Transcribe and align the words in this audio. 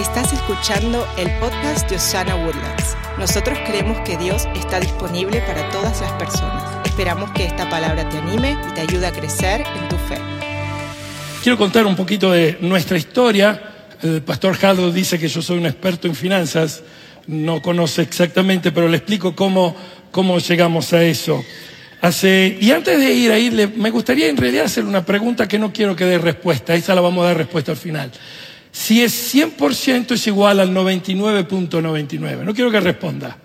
Estás 0.00 0.32
escuchando 0.32 1.06
el 1.18 1.30
podcast 1.40 1.90
de 1.90 1.96
Osana 1.96 2.34
Woodlands. 2.34 2.96
Nosotros 3.18 3.58
creemos 3.66 4.00
que 4.00 4.16
Dios 4.16 4.48
está 4.56 4.80
disponible 4.80 5.42
para 5.42 5.68
todas 5.68 6.00
las 6.00 6.10
personas. 6.12 6.86
Esperamos 6.86 7.30
que 7.32 7.44
esta 7.44 7.68
palabra 7.68 8.08
te 8.08 8.16
anime 8.16 8.56
y 8.66 8.72
te 8.72 8.80
ayude 8.80 9.06
a 9.06 9.12
crecer 9.12 9.60
en 9.60 9.88
tu 9.90 9.96
fe. 9.96 10.16
Quiero 11.42 11.58
contar 11.58 11.84
un 11.84 11.96
poquito 11.96 12.32
de 12.32 12.56
nuestra 12.62 12.96
historia. 12.96 13.62
El 14.02 14.22
pastor 14.22 14.56
Jaldo 14.56 14.90
dice 14.90 15.18
que 15.18 15.28
yo 15.28 15.42
soy 15.42 15.58
un 15.58 15.66
experto 15.66 16.08
en 16.08 16.14
finanzas. 16.14 16.82
No 17.26 17.60
conoce 17.60 18.00
exactamente, 18.00 18.72
pero 18.72 18.88
le 18.88 18.96
explico 18.96 19.36
cómo, 19.36 19.76
cómo 20.10 20.38
llegamos 20.38 20.94
a 20.94 21.02
eso. 21.02 21.44
Hace, 22.00 22.56
y 22.58 22.70
antes 22.70 22.98
de 22.98 23.12
ir 23.12 23.32
ahí, 23.32 23.50
me 23.76 23.90
gustaría 23.90 24.30
en 24.30 24.38
realidad 24.38 24.64
hacer 24.64 24.86
una 24.86 25.04
pregunta 25.04 25.46
que 25.46 25.58
no 25.58 25.74
quiero 25.74 25.94
que 25.94 26.06
dé 26.06 26.16
respuesta. 26.16 26.74
Esa 26.74 26.94
la 26.94 27.02
vamos 27.02 27.22
a 27.22 27.28
dar 27.28 27.36
respuesta 27.36 27.72
al 27.72 27.76
final. 27.76 28.10
Si 28.72 29.02
es 29.02 29.34
100% 29.34 30.12
es 30.12 30.26
igual 30.26 30.60
al 30.60 30.72
99.99. 30.72 32.44
No 32.44 32.54
quiero 32.54 32.70
que 32.70 32.80
responda. 32.80 33.36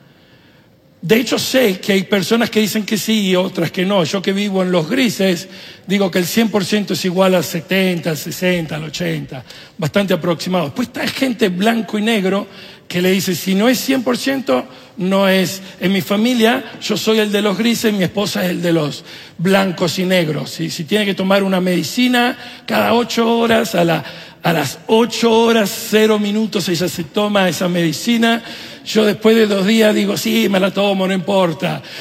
De 1.06 1.18
hecho, 1.18 1.38
sé 1.38 1.80
que 1.80 1.94
hay 1.94 2.04
personas 2.04 2.50
que 2.50 2.60
dicen 2.60 2.84
que 2.84 2.98
sí 2.98 3.28
y 3.30 3.36
otras 3.36 3.70
que 3.70 3.86
no. 3.86 4.04
Yo 4.04 4.24
que 4.24 4.34
vivo 4.34 4.64
en 4.64 4.72
los 4.72 4.90
grises, 4.90 5.48
digo 5.86 6.10
que 6.10 6.18
el 6.18 6.26
100% 6.26 6.92
es 6.92 7.06
igual 7.06 7.36
al 7.36 7.44
70, 7.44 8.10
al 8.10 8.18
60, 8.18 8.76
al 8.76 8.84
80. 8.86 9.44
Bastante 9.78 10.16
aproximado. 10.16 10.66
Después 10.66 10.88
está 10.88 11.08
gente 11.08 11.50
blanco 11.50 12.00
y 12.00 12.02
negro 12.02 12.48
que 12.88 13.02
le 13.02 13.12
dice, 13.12 13.36
si 13.36 13.56
no 13.56 13.68
es 13.68 13.90
100%, 13.90 14.64
no 14.98 15.28
es. 15.28 15.62
En 15.80 15.92
mi 15.92 16.02
familia, 16.02 16.64
yo 16.82 16.98
soy 16.98 17.20
el 17.20 17.32
de 17.32 17.42
los 17.42 17.58
grises, 17.58 17.94
mi 17.94 18.04
esposa 18.04 18.46
es 18.46 18.52
el 18.52 18.62
de 18.62 18.74
los 18.74 19.04
blancos 19.38 20.00
y 20.00 20.06
negros. 20.06 20.52
Si 20.52 20.84
tiene 20.84 21.06
que 21.06 21.14
tomar 21.14 21.44
una 21.44 21.60
medicina 21.60 22.38
cada 22.66 22.94
ocho 22.94 23.38
horas, 23.38 23.76
a, 23.76 23.82
a 23.82 24.54
las 24.54 24.80
ocho 24.88 25.32
horas, 25.32 25.88
cero 25.90 26.20
minutos, 26.20 26.70
ella 26.70 26.88
se 26.88 27.04
toma 27.06 27.50
esa 27.50 27.68
medicina. 27.68 28.44
Yo 28.86 29.04
después 29.04 29.36
de 29.36 29.48
dos 29.48 29.66
días 29.66 29.94
digo, 29.96 30.16
sí, 30.18 30.48
me 30.50 30.60
la 30.60 30.72
tomo, 30.72 31.08
no 31.08 31.14
importa. 31.14 31.82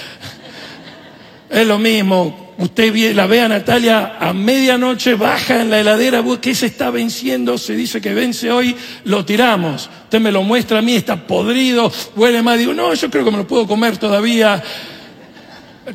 Es 1.50 1.66
lo 1.66 1.78
mismo. 1.78 2.43
Usted 2.56 2.94
la 3.14 3.26
ve 3.26 3.40
a 3.40 3.48
Natalia 3.48 4.16
a 4.20 4.32
medianoche, 4.32 5.14
baja 5.14 5.60
en 5.60 5.70
la 5.70 5.80
heladera, 5.80 6.22
¿qué 6.40 6.54
se 6.54 6.66
está 6.66 6.90
venciendo? 6.90 7.58
Se 7.58 7.74
dice 7.74 8.00
que 8.00 8.14
vence 8.14 8.52
hoy, 8.52 8.76
lo 9.04 9.24
tiramos. 9.24 9.90
Usted 10.04 10.20
me 10.20 10.30
lo 10.30 10.42
muestra 10.44 10.78
a 10.78 10.82
mí, 10.82 10.94
está 10.94 11.26
podrido, 11.26 11.92
huele 12.14 12.42
mal. 12.42 12.58
Digo, 12.58 12.72
no, 12.72 12.94
yo 12.94 13.10
creo 13.10 13.24
que 13.24 13.30
me 13.32 13.38
lo 13.38 13.46
puedo 13.46 13.66
comer 13.66 13.96
todavía. 13.96 14.62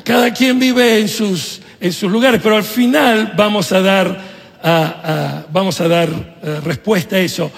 Cada 0.04 0.34
quien 0.34 0.58
vive 0.58 1.00
en 1.00 1.08
sus, 1.08 1.60
en 1.80 1.92
sus 1.92 2.12
lugares, 2.12 2.40
pero 2.42 2.56
al 2.56 2.64
final 2.64 3.32
vamos 3.36 3.72
a 3.72 3.80
dar, 3.80 4.22
vamos 5.50 5.80
a 5.80 5.88
dar 5.88 6.08
eh, 6.42 6.60
respuesta 6.62 7.16
a 7.16 7.20
eso. 7.20 7.50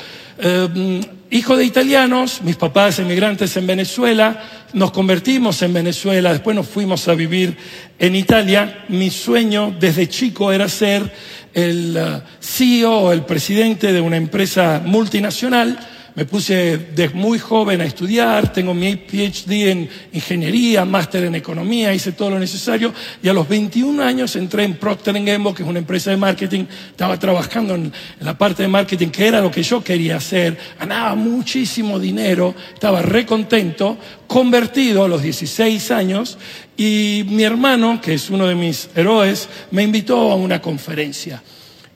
Eh, 0.45 1.01
hijo 1.31 1.57
de 1.57 1.65
italianos, 1.65 2.43
mis 2.43 2.57
papás 2.57 2.99
emigrantes 2.99 3.57
en 3.57 3.65
Venezuela, 3.65 4.43
nos 4.73 4.91
convertimos 4.91 5.63
en 5.63 5.73
Venezuela, 5.73 6.33
después 6.33 6.57
nos 6.57 6.67
fuimos 6.67 7.07
a 7.07 7.15
vivir 7.15 7.57
en 7.97 8.17
Italia. 8.17 8.85
Mi 8.89 9.09
sueño 9.11 9.73
desde 9.79 10.09
chico 10.09 10.51
era 10.51 10.69
ser 10.69 11.13
el 11.55 11.97
uh, 11.97 12.23
CEO, 12.41 13.13
el 13.13 13.25
presidente 13.25 13.93
de 13.93 14.01
una 14.01 14.17
empresa 14.17 14.83
multinacional 14.85 15.79
me 16.15 16.27
puse 16.27 16.77
desde 16.95 17.15
muy 17.15 17.39
joven 17.39 17.81
a 17.81 17.85
estudiar, 17.85 18.53
tengo 18.53 18.75
mi 18.75 18.97
PhD 18.97 19.71
en 19.71 19.89
ingeniería, 20.13 20.85
máster 20.85 21.25
en 21.25 21.35
economía, 21.35 21.95
hice 21.95 22.13
todo 22.13 22.31
lo 22.31 22.39
necesario 22.39 22.93
y 23.23 23.29
a 23.29 23.33
los 23.33 23.49
21 23.49 24.03
años 24.03 24.37
entré 24.37 24.65
en 24.65 24.75
Procter 24.77 25.15
Gamble, 25.25 25.55
que 25.55 25.63
es 25.63 25.69
una 25.69 25.79
empresa 25.79 26.11
de 26.11 26.17
marketing, 26.17 26.65
estaba 26.91 27.19
trabajando 27.19 27.75
en, 27.75 27.93
la 28.21 28.37
parte 28.37 28.63
de 28.63 28.69
marketing, 28.69 29.09
que 29.09 29.27
era 29.27 29.41
lo 29.41 29.51
que 29.51 29.63
yo 29.63 29.83
quería 29.83 30.17
hacer, 30.17 30.59
ganaba 30.79 31.15
muchísimo 31.15 31.99
dinero, 31.99 32.55
estaba 32.75 33.01
recontento, 33.01 33.97
convertido 34.27 35.05
a 35.05 35.09
los 35.09 35.23
16 35.23 35.91
años 35.91 36.39
y 36.77 37.25
mi 37.29 37.43
hermano, 37.43 38.01
que 38.01 38.15
es 38.15 38.29
uno 38.29 38.47
de 38.47 38.55
mis 38.55 38.91
héroes, 38.95 39.49
me 39.71 39.83
invitó 39.83 40.31
a 40.31 40.35
una 40.35 40.61
conferencia. 40.61 41.43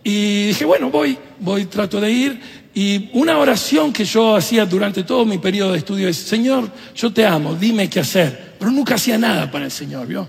Y 0.09 0.47
dije, 0.47 0.65
bueno, 0.65 0.88
voy, 0.88 1.19
voy, 1.41 1.65
trato 1.65 2.00
de 2.00 2.12
ir 2.12 2.41
y 2.78 3.09
una 3.14 3.38
oración 3.38 3.91
que 3.91 4.04
yo 4.04 4.37
hacía 4.37 4.66
durante 4.66 5.03
todo 5.03 5.25
mi 5.25 5.38
periodo 5.38 5.72
de 5.72 5.78
estudio 5.78 6.10
es, 6.10 6.19
Señor, 6.19 6.70
yo 6.94 7.10
te 7.10 7.25
amo, 7.25 7.54
dime 7.54 7.88
qué 7.88 8.00
hacer. 8.00 8.53
Pero 8.59 8.70
nunca 8.70 8.97
hacía 8.97 9.16
nada 9.16 9.50
para 9.50 9.64
el 9.64 9.70
Señor, 9.70 10.06
¿vio? 10.06 10.28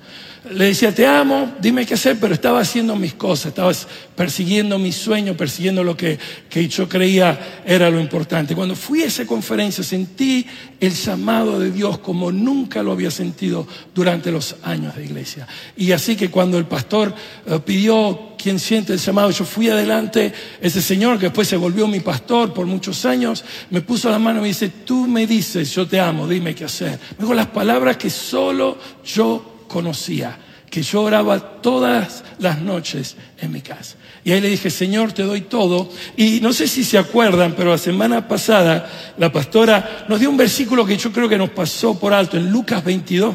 Le 0.52 0.66
decía, 0.66 0.94
te 0.96 1.06
amo, 1.06 1.56
dime 1.60 1.86
qué 1.86 1.96
hacer, 1.96 2.18
pero 2.20 2.34
estaba 2.34 2.62
haciendo 2.62 2.96
mis 2.96 3.14
cosas, 3.16 3.48
estaba 3.48 3.72
persiguiendo 4.16 4.80
mis 4.80 4.96
sueños, 4.96 5.36
persiguiendo 5.36 5.84
lo 5.84 5.98
que, 5.98 6.18
que 6.50 6.68
yo 6.68 6.88
creía 6.88 7.62
era 7.66 7.90
lo 7.90 8.00
importante. 8.00 8.56
Cuando 8.56 8.76
fui 8.76 9.02
a 9.02 9.08
esa 9.08 9.26
conferencia 9.26 9.84
sentí 9.84 10.46
el 10.80 10.94
llamado 10.94 11.60
de 11.60 11.72
Dios 11.72 11.98
como 12.00 12.32
nunca 12.32 12.82
lo 12.82 12.92
había 12.92 13.12
sentido 13.12 13.68
durante 13.94 14.32
los 14.32 14.56
años 14.64 14.96
de 14.96 15.06
iglesia. 15.06 15.48
Y 15.76 15.92
así 15.92 16.16
que 16.16 16.30
cuando 16.30 16.58
el 16.58 16.66
pastor 16.66 17.14
eh, 17.46 17.60
pidió 17.66 18.36
quien 18.38 18.60
siente 18.60 18.94
el 18.94 19.00
llamado, 19.00 19.32
yo 19.32 19.44
fui 19.44 19.70
adelante, 19.70 20.32
ese 20.62 20.82
señor 20.82 21.18
que 21.18 21.26
después 21.26 21.48
se 21.48 21.58
volvió 21.58 21.88
mi 21.88 22.00
pastor 22.00 22.54
por 22.54 22.66
muchos 22.66 23.06
años, 23.06 23.44
me 23.70 23.82
puso 23.82 24.10
la 24.10 24.20
mano 24.20 24.40
y 24.40 24.42
me 24.44 24.48
dice, 24.50 24.70
tú 24.70 25.08
me 25.08 25.28
dices, 25.28 25.74
yo 25.74 25.88
te 25.88 26.00
amo, 26.00 26.28
dime 26.28 26.56
qué 26.56 26.66
hacer. 26.66 27.00
Me 27.18 27.24
dijo 27.24 27.34
las 27.34 27.48
palabras 27.48 27.98
que 27.98 28.10
solo 28.10 28.78
yo 29.04 29.57
conocía, 29.68 30.38
que 30.70 30.82
yo 30.82 31.04
oraba 31.04 31.62
todas 31.62 32.24
las 32.40 32.62
noches 32.62 33.16
en 33.40 33.52
mi 33.52 33.62
casa. 33.62 33.96
Y 34.24 34.32
ahí 34.32 34.42
le 34.42 34.50
dije, 34.50 34.70
Señor, 34.70 35.14
te 35.14 35.24
doy 35.24 35.42
todo. 35.42 35.90
Y 36.18 36.40
no 36.42 36.52
sé 36.52 36.68
si 36.68 36.84
se 36.84 36.98
acuerdan, 36.98 37.54
pero 37.56 37.72
la 37.72 37.78
semana 37.78 38.28
pasada 38.28 39.14
la 39.18 39.32
pastora 39.32 40.06
nos 40.10 40.20
dio 40.20 40.30
un 40.30 40.36
versículo 40.36 40.86
que 40.86 40.98
yo 40.98 41.14
creo 41.14 41.30
que 41.30 41.38
nos 41.38 41.52
pasó 41.52 41.98
por 41.98 42.14
alto 42.14 42.36
en 42.36 42.52
Lucas 42.52 42.84
22, 42.84 43.34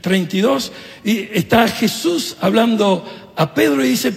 32. 0.00 0.72
Y 1.04 1.28
está 1.32 1.68
Jesús 1.68 2.36
hablando 2.40 3.32
a 3.36 3.54
Pedro 3.54 3.84
y 3.84 3.90
dice, 3.90 4.12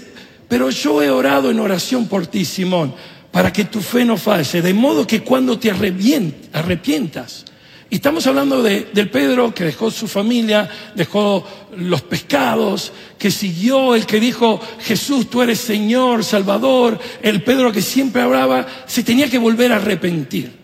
pero 0.47 0.71
yo 0.71 1.03
he 1.03 1.11
orado 1.11 1.51
en 1.51 1.59
oración 1.59 2.07
por 2.07 2.25
ti, 2.25 2.43
Simón, 2.43 2.95
para 3.31 3.53
que 3.53 3.66
tu 3.66 3.79
fe 3.79 4.03
no 4.03 4.17
falle, 4.17 4.63
de 4.63 4.73
modo 4.73 5.05
que 5.05 5.21
cuando 5.21 5.59
te 5.59 5.69
arrepientas, 5.69 7.45
y 7.91 7.95
estamos 7.95 8.27
hablando 8.27 8.61
de, 8.61 8.89
del 8.94 9.09
Pedro 9.09 9.53
que 9.53 9.63
dejó 9.63 9.89
su 9.89 10.07
familia, 10.07 10.69
dejó 10.94 11.44
los 11.75 12.03
pescados, 12.03 12.91
que 13.17 13.31
siguió 13.31 13.95
el 13.95 14.05
que 14.05 14.19
dijo, 14.19 14.61
Jesús, 14.81 15.27
tú 15.27 15.41
eres 15.41 15.59
Señor, 15.59 16.23
Salvador. 16.23 16.99
El 17.23 17.41
Pedro 17.44 17.72
que 17.72 17.81
siempre 17.81 18.22
hablaba, 18.22 18.67
se 18.85 19.01
tenía 19.03 19.28
que 19.28 19.39
volver 19.39 19.72
a 19.72 19.78
arrepentir. 19.78 20.59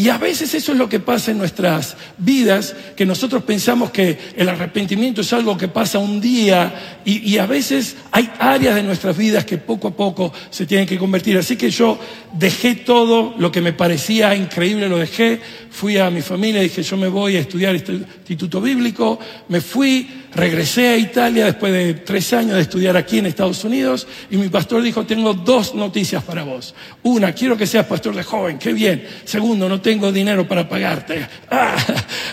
Y 0.00 0.08
a 0.08 0.16
veces 0.16 0.54
eso 0.54 0.72
es 0.72 0.78
lo 0.78 0.88
que 0.88 0.98
pasa 0.98 1.30
en 1.30 1.36
nuestras 1.36 1.94
vidas, 2.16 2.74
que 2.96 3.04
nosotros 3.04 3.42
pensamos 3.42 3.90
que 3.90 4.16
el 4.34 4.48
arrepentimiento 4.48 5.20
es 5.20 5.30
algo 5.34 5.58
que 5.58 5.68
pasa 5.68 5.98
un 5.98 6.22
día 6.22 7.00
y, 7.04 7.36
a 7.36 7.44
veces 7.44 7.96
hay 8.10 8.30
áreas 8.38 8.76
de 8.76 8.82
nuestras 8.82 9.14
vidas 9.14 9.44
que 9.44 9.58
poco 9.58 9.88
a 9.88 9.90
poco 9.90 10.32
se 10.48 10.64
tienen 10.64 10.86
que 10.86 10.96
convertir. 10.96 11.36
Así 11.36 11.54
que 11.54 11.68
yo 11.68 11.98
dejé 12.32 12.76
todo 12.76 13.34
lo 13.36 13.52
que 13.52 13.60
me 13.60 13.74
parecía 13.74 14.34
increíble, 14.34 14.88
lo 14.88 14.96
dejé, 14.96 15.38
fui 15.70 15.98
a 15.98 16.08
mi 16.08 16.22
familia, 16.22 16.62
dije 16.62 16.82
yo 16.82 16.96
me 16.96 17.08
voy 17.08 17.36
a 17.36 17.40
estudiar 17.40 17.74
este 17.74 17.92
instituto 17.92 18.62
bíblico, 18.62 19.18
me 19.48 19.60
fui, 19.60 20.08
regresé 20.34 20.88
a 20.88 20.96
Italia 20.96 21.44
después 21.44 21.72
de 21.72 21.94
tres 21.94 22.32
años 22.32 22.54
de 22.54 22.62
estudiar 22.62 22.96
aquí 22.96 23.18
en 23.18 23.26
Estados 23.26 23.64
Unidos 23.64 24.06
y 24.30 24.38
mi 24.38 24.48
pastor 24.48 24.82
dijo, 24.82 25.04
tengo 25.04 25.34
dos 25.34 25.74
noticias 25.74 26.22
para 26.22 26.44
vos. 26.44 26.74
Una, 27.02 27.34
quiero 27.34 27.54
que 27.56 27.66
seas 27.66 27.84
pastor 27.84 28.14
de 28.14 28.22
joven, 28.22 28.58
qué 28.58 28.72
bien. 28.72 29.06
Segundo, 29.24 29.68
no 29.68 29.80
tengo 29.90 30.12
dinero 30.12 30.46
para 30.46 30.68
pagarte. 30.68 31.26
Ah, 31.50 31.74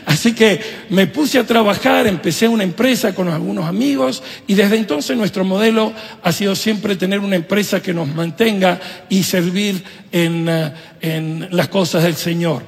así 0.06 0.34
que 0.34 0.62
me 0.92 1.08
puse 1.08 1.40
a 1.40 1.44
trabajar, 1.44 2.06
empecé 2.06 2.48
una 2.48 2.64
empresa 2.64 3.16
con 3.16 3.30
algunos 3.30 3.66
amigos 3.66 4.22
y 4.46 4.54
desde 4.54 4.78
entonces 4.78 5.18
nuestro 5.18 5.44
modelo 5.44 5.92
ha 6.22 6.32
sido 6.32 6.56
siempre 6.56 6.96
tener 6.96 7.20
una 7.20 7.36
empresa 7.36 7.82
que 7.82 7.96
nos 7.96 8.14
mantenga 8.14 8.80
y 9.10 9.24
servir 9.24 9.84
en, 10.12 10.48
eh, 10.48 10.72
en 11.02 11.48
las 11.50 11.70
cosas 11.70 12.04
del 12.04 12.16
Señor. 12.16 12.62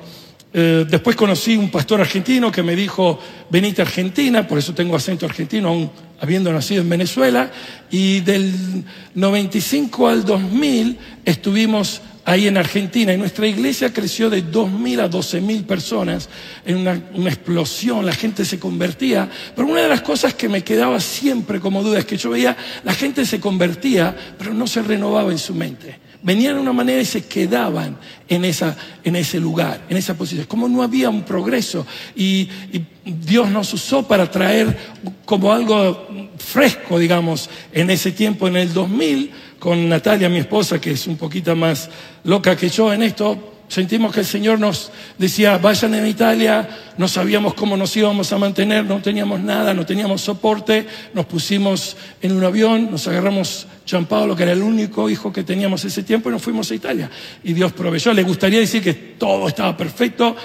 Eh, 0.52 0.88
después 0.90 1.16
conocí 1.16 1.56
un 1.56 1.70
pastor 1.70 2.02
argentino 2.02 2.52
que 2.52 2.64
me 2.64 2.76
dijo, 2.76 3.20
venite 3.52 3.84
a 3.84 3.86
Argentina, 3.86 4.48
por 4.48 4.58
eso 4.58 4.74
tengo 4.74 4.96
acento 4.96 5.28
argentino, 5.28 5.68
aún 5.68 5.92
habiendo 6.20 6.52
nacido 6.52 6.82
en 6.82 6.90
Venezuela, 6.90 7.52
y 7.92 8.22
del 8.22 8.84
95 9.14 10.08
al 10.08 10.26
2000 10.26 10.98
estuvimos 11.26 12.02
ahí 12.30 12.48
en 12.48 12.58
Argentina 12.58 13.12
y 13.12 13.18
nuestra 13.18 13.48
iglesia 13.48 13.92
creció 13.92 14.30
de 14.30 14.46
2.000 14.46 15.02
a 15.02 15.10
12.000 15.10 15.66
personas 15.66 16.30
en 16.64 16.78
una, 16.78 16.94
explosión, 17.28 18.06
la 18.06 18.14
gente 18.14 18.46
se 18.46 18.60
convertía, 18.60 19.28
pero 19.56 19.68
una 19.68 19.82
de 19.82 19.88
las 19.88 20.02
cosas 20.02 20.36
que 20.36 20.48
me 20.48 20.64
quedaba 20.64 21.00
siempre 21.00 21.60
como 21.60 21.82
duda 21.82 21.98
es 21.98 22.06
que 22.06 22.18
yo 22.18 22.30
veía, 22.30 22.56
la 22.84 22.94
gente 22.94 23.26
se 23.26 23.40
convertía, 23.40 24.16
pero 24.38 24.54
no 24.54 24.68
se 24.68 24.84
renovaba 24.84 25.32
en 25.32 25.40
su 25.40 25.56
mente. 25.56 25.98
Venían 26.22 26.56
de 26.56 26.62
una 26.62 26.74
manera 26.74 27.02
y 27.02 27.06
se 27.06 27.26
quedaban 27.26 27.98
en, 28.28 28.46
esa, 28.46 28.78
en 29.04 29.16
ese 29.16 29.40
lugar, 29.40 29.86
en 29.90 29.98
esa 29.98 30.16
posición. 30.16 30.46
Como 30.46 30.70
no 30.70 30.84
había 30.84 31.10
un 31.10 31.24
progreso 31.24 31.88
y, 32.16 32.50
y, 32.72 32.86
Dios 33.06 33.50
nos 33.50 33.74
usó 33.74 34.08
para 34.08 34.30
traer 34.30 34.78
como 35.26 35.52
algo 35.52 36.30
fresco, 36.38 37.00
digamos, 37.00 37.50
en 37.72 37.90
ese 37.90 38.12
tiempo, 38.12 38.48
en 38.48 38.58
el 38.58 38.72
2000, 38.72 39.32
con 39.60 39.90
Natalia, 39.90 40.30
mi 40.30 40.40
esposa, 40.40 40.80
que 40.80 40.92
es 40.92 41.06
un 41.08 41.18
poquito 41.18 41.56
más 41.56 41.90
loca 42.24 42.56
que 42.56 42.70
yo 42.70 42.92
en 42.94 43.04
esto, 43.04 43.38
Sentimos 43.70 44.12
que 44.12 44.22
el 44.22 44.26
Señor 44.26 44.60
nos 44.60 44.92
decía, 45.20 45.60
vayan 45.60 45.94
en 45.94 46.08
Italia, 46.08 46.68
no 46.98 47.08
sabíamos 47.08 47.54
cómo 47.54 47.78
nos 47.78 47.96
íbamos 47.96 48.34
a 48.34 48.40
mantener, 48.40 48.84
no 48.84 49.00
teníamos 49.00 49.40
nada, 49.42 49.76
no 49.76 49.86
teníamos 49.86 50.22
soporte, 50.22 50.88
nos 51.14 51.28
pusimos 51.28 51.96
en 52.20 52.32
un 52.32 52.44
avión, 52.44 52.90
nos 52.90 53.08
agarramos 53.08 53.68
Gianpaolo, 53.86 54.36
que 54.36 54.42
era 54.42 54.54
el 54.54 54.64
único 54.64 55.08
hijo 55.08 55.32
que 55.32 55.44
teníamos 55.44 55.86
ese 55.86 56.02
tiempo, 56.02 56.30
y 56.30 56.32
nos 56.32 56.42
fuimos 56.42 56.72
a 56.72 56.76
Italia. 56.76 57.12
Y 57.44 57.54
Dios 57.54 57.72
proveyó. 57.72 58.12
Le 58.12 58.24
gustaría 58.24 58.60
decir 58.60 58.82
que 58.82 58.94
todo 58.96 59.48
estaba 59.48 59.78
perfecto, 59.78 60.36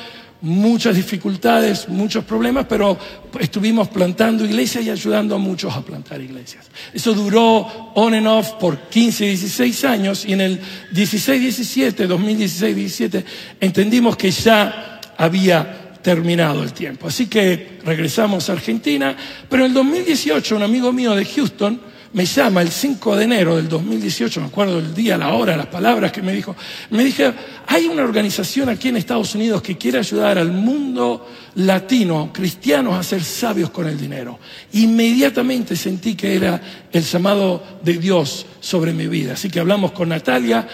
muchas 0.40 0.96
dificultades, 0.96 1.88
muchos 1.88 2.24
problemas, 2.24 2.66
pero 2.68 2.98
estuvimos 3.40 3.88
plantando 3.88 4.44
iglesias 4.44 4.84
y 4.84 4.90
ayudando 4.90 5.34
a 5.34 5.38
muchos 5.38 5.74
a 5.74 5.82
plantar 5.82 6.20
iglesias. 6.20 6.66
Eso 6.92 7.14
duró 7.14 7.92
on 7.94 8.14
and 8.14 8.26
off 8.26 8.52
por 8.52 8.78
15, 8.88 9.24
16 9.26 9.84
años 9.84 10.24
y 10.26 10.34
en 10.34 10.40
el 10.42 10.60
16, 10.92 11.40
17, 11.40 12.06
2016, 12.06 12.76
17, 12.76 13.24
entendimos 13.60 14.16
que 14.16 14.30
ya 14.30 15.00
había 15.16 15.94
terminado 16.02 16.62
el 16.62 16.72
tiempo. 16.72 17.08
Así 17.08 17.26
que 17.26 17.78
regresamos 17.84 18.50
a 18.50 18.52
Argentina, 18.52 19.16
pero 19.48 19.64
en 19.64 19.70
el 19.70 19.74
2018 19.74 20.56
un 20.56 20.62
amigo 20.62 20.92
mío 20.92 21.14
de 21.14 21.24
Houston, 21.24 21.80
me 22.14 22.24
llama 22.24 22.62
el 22.62 22.70
5 22.70 23.16
de 23.16 23.24
enero 23.24 23.56
del 23.56 23.68
2018, 23.68 24.40
me 24.40 24.46
acuerdo 24.46 24.78
el 24.78 24.94
día, 24.94 25.18
la 25.18 25.34
hora, 25.34 25.56
las 25.56 25.66
palabras 25.66 26.12
que 26.12 26.22
me 26.22 26.32
dijo, 26.32 26.54
me 26.90 27.04
dije, 27.04 27.32
hay 27.66 27.86
una 27.86 28.04
organización 28.04 28.68
aquí 28.68 28.88
en 28.88 28.96
Estados 28.96 29.34
Unidos 29.34 29.60
que 29.60 29.76
quiere 29.76 29.98
ayudar 29.98 30.38
al 30.38 30.52
mundo 30.52 31.28
latino, 31.56 32.30
cristianos, 32.32 32.94
a 32.94 33.02
ser 33.02 33.22
sabios 33.22 33.70
con 33.70 33.86
el 33.86 33.98
dinero. 33.98 34.38
Inmediatamente 34.72 35.76
sentí 35.76 36.14
que 36.14 36.34
era 36.34 36.60
el 36.92 37.02
llamado 37.02 37.62
de 37.82 37.94
Dios 37.94 38.46
sobre 38.60 38.92
mi 38.92 39.06
vida. 39.06 39.34
Así 39.34 39.50
que 39.50 39.60
hablamos 39.60 39.92
con 39.92 40.08
Natalia, 40.08 40.66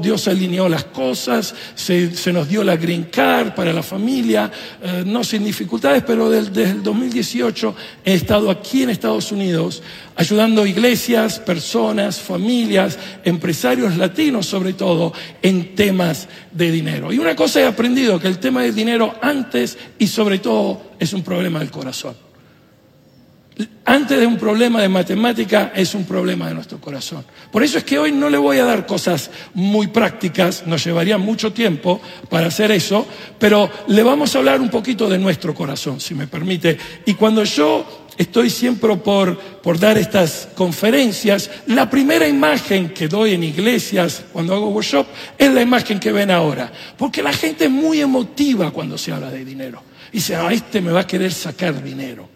Dios 0.00 0.28
alineó 0.28 0.68
las 0.68 0.84
cosas, 0.84 1.54
se, 1.74 2.10
nos 2.32 2.48
dio 2.48 2.62
la 2.64 2.76
green 2.76 3.04
card 3.04 3.54
para 3.54 3.72
la 3.72 3.82
familia, 3.82 4.50
eh, 4.82 5.02
no 5.06 5.24
sin 5.24 5.44
dificultades, 5.44 6.02
pero 6.06 6.28
desde 6.28 6.64
el 6.64 6.82
2018 6.82 7.74
he 8.04 8.14
estado 8.14 8.50
aquí 8.50 8.82
en 8.82 8.90
Estados 8.90 9.32
Unidos 9.32 9.82
ayudando 10.16 10.66
iglesias, 10.66 11.38
personas, 11.38 12.20
familias, 12.20 12.98
empresarios 13.24 13.96
latinos 13.96 14.46
sobre 14.46 14.74
todo, 14.74 15.12
en 15.40 15.74
temas 15.74 16.28
de 16.50 16.70
dinero. 16.70 17.12
Y 17.12 17.18
una 17.18 17.34
cosa 17.34 17.60
he 17.60 17.66
aprendido, 17.66 18.20
que 18.20 18.28
el 18.28 18.38
tema 18.38 18.62
del 18.62 18.74
dinero 18.74 19.14
antes 19.22 19.78
y 19.98 20.06
sobre 20.12 20.38
todo 20.38 20.82
es 20.98 21.12
un 21.12 21.22
problema 21.22 21.58
del 21.58 21.70
corazón. 21.70 22.14
Antes 23.84 24.18
de 24.18 24.26
un 24.26 24.38
problema 24.38 24.80
de 24.80 24.88
matemática 24.88 25.72
es 25.74 25.94
un 25.94 26.04
problema 26.04 26.48
de 26.48 26.54
nuestro 26.54 26.80
corazón. 26.80 27.24
Por 27.50 27.62
eso 27.62 27.78
es 27.78 27.84
que 27.84 27.98
hoy 27.98 28.12
no 28.12 28.30
le 28.30 28.38
voy 28.38 28.58
a 28.58 28.64
dar 28.64 28.86
cosas 28.86 29.30
muy 29.54 29.88
prácticas, 29.88 30.66
nos 30.66 30.84
llevaría 30.84 31.18
mucho 31.18 31.52
tiempo 31.52 32.00
para 32.30 32.46
hacer 32.46 32.70
eso, 32.70 33.06
pero 33.38 33.68
le 33.88 34.02
vamos 34.02 34.34
a 34.34 34.38
hablar 34.38 34.60
un 34.60 34.70
poquito 34.70 35.08
de 35.08 35.18
nuestro 35.18 35.54
corazón, 35.54 36.00
si 36.00 36.14
me 36.14 36.26
permite. 36.26 36.78
Y 37.04 37.14
cuando 37.14 37.44
yo 37.44 38.06
estoy 38.16 38.50
siempre 38.50 38.96
por, 38.96 39.36
por 39.38 39.78
dar 39.78 39.98
estas 39.98 40.48
conferencias, 40.54 41.50
la 41.66 41.90
primera 41.90 42.26
imagen 42.26 42.90
que 42.90 43.08
doy 43.08 43.34
en 43.34 43.42
iglesias 43.42 44.24
cuando 44.32 44.54
hago 44.54 44.68
workshop 44.68 45.06
es 45.36 45.52
la 45.52 45.60
imagen 45.60 45.98
que 45.98 46.12
ven 46.12 46.30
ahora, 46.30 46.72
porque 46.96 47.22
la 47.22 47.32
gente 47.32 47.64
es 47.64 47.70
muy 47.70 48.00
emotiva 48.00 48.70
cuando 48.70 48.96
se 48.96 49.12
habla 49.12 49.30
de 49.30 49.44
dinero. 49.44 49.91
Dice, 50.12 50.36
ah, 50.36 50.52
este 50.52 50.80
me 50.80 50.92
va 50.92 51.00
a 51.00 51.06
querer 51.06 51.32
sacar 51.32 51.82
dinero 51.82 52.28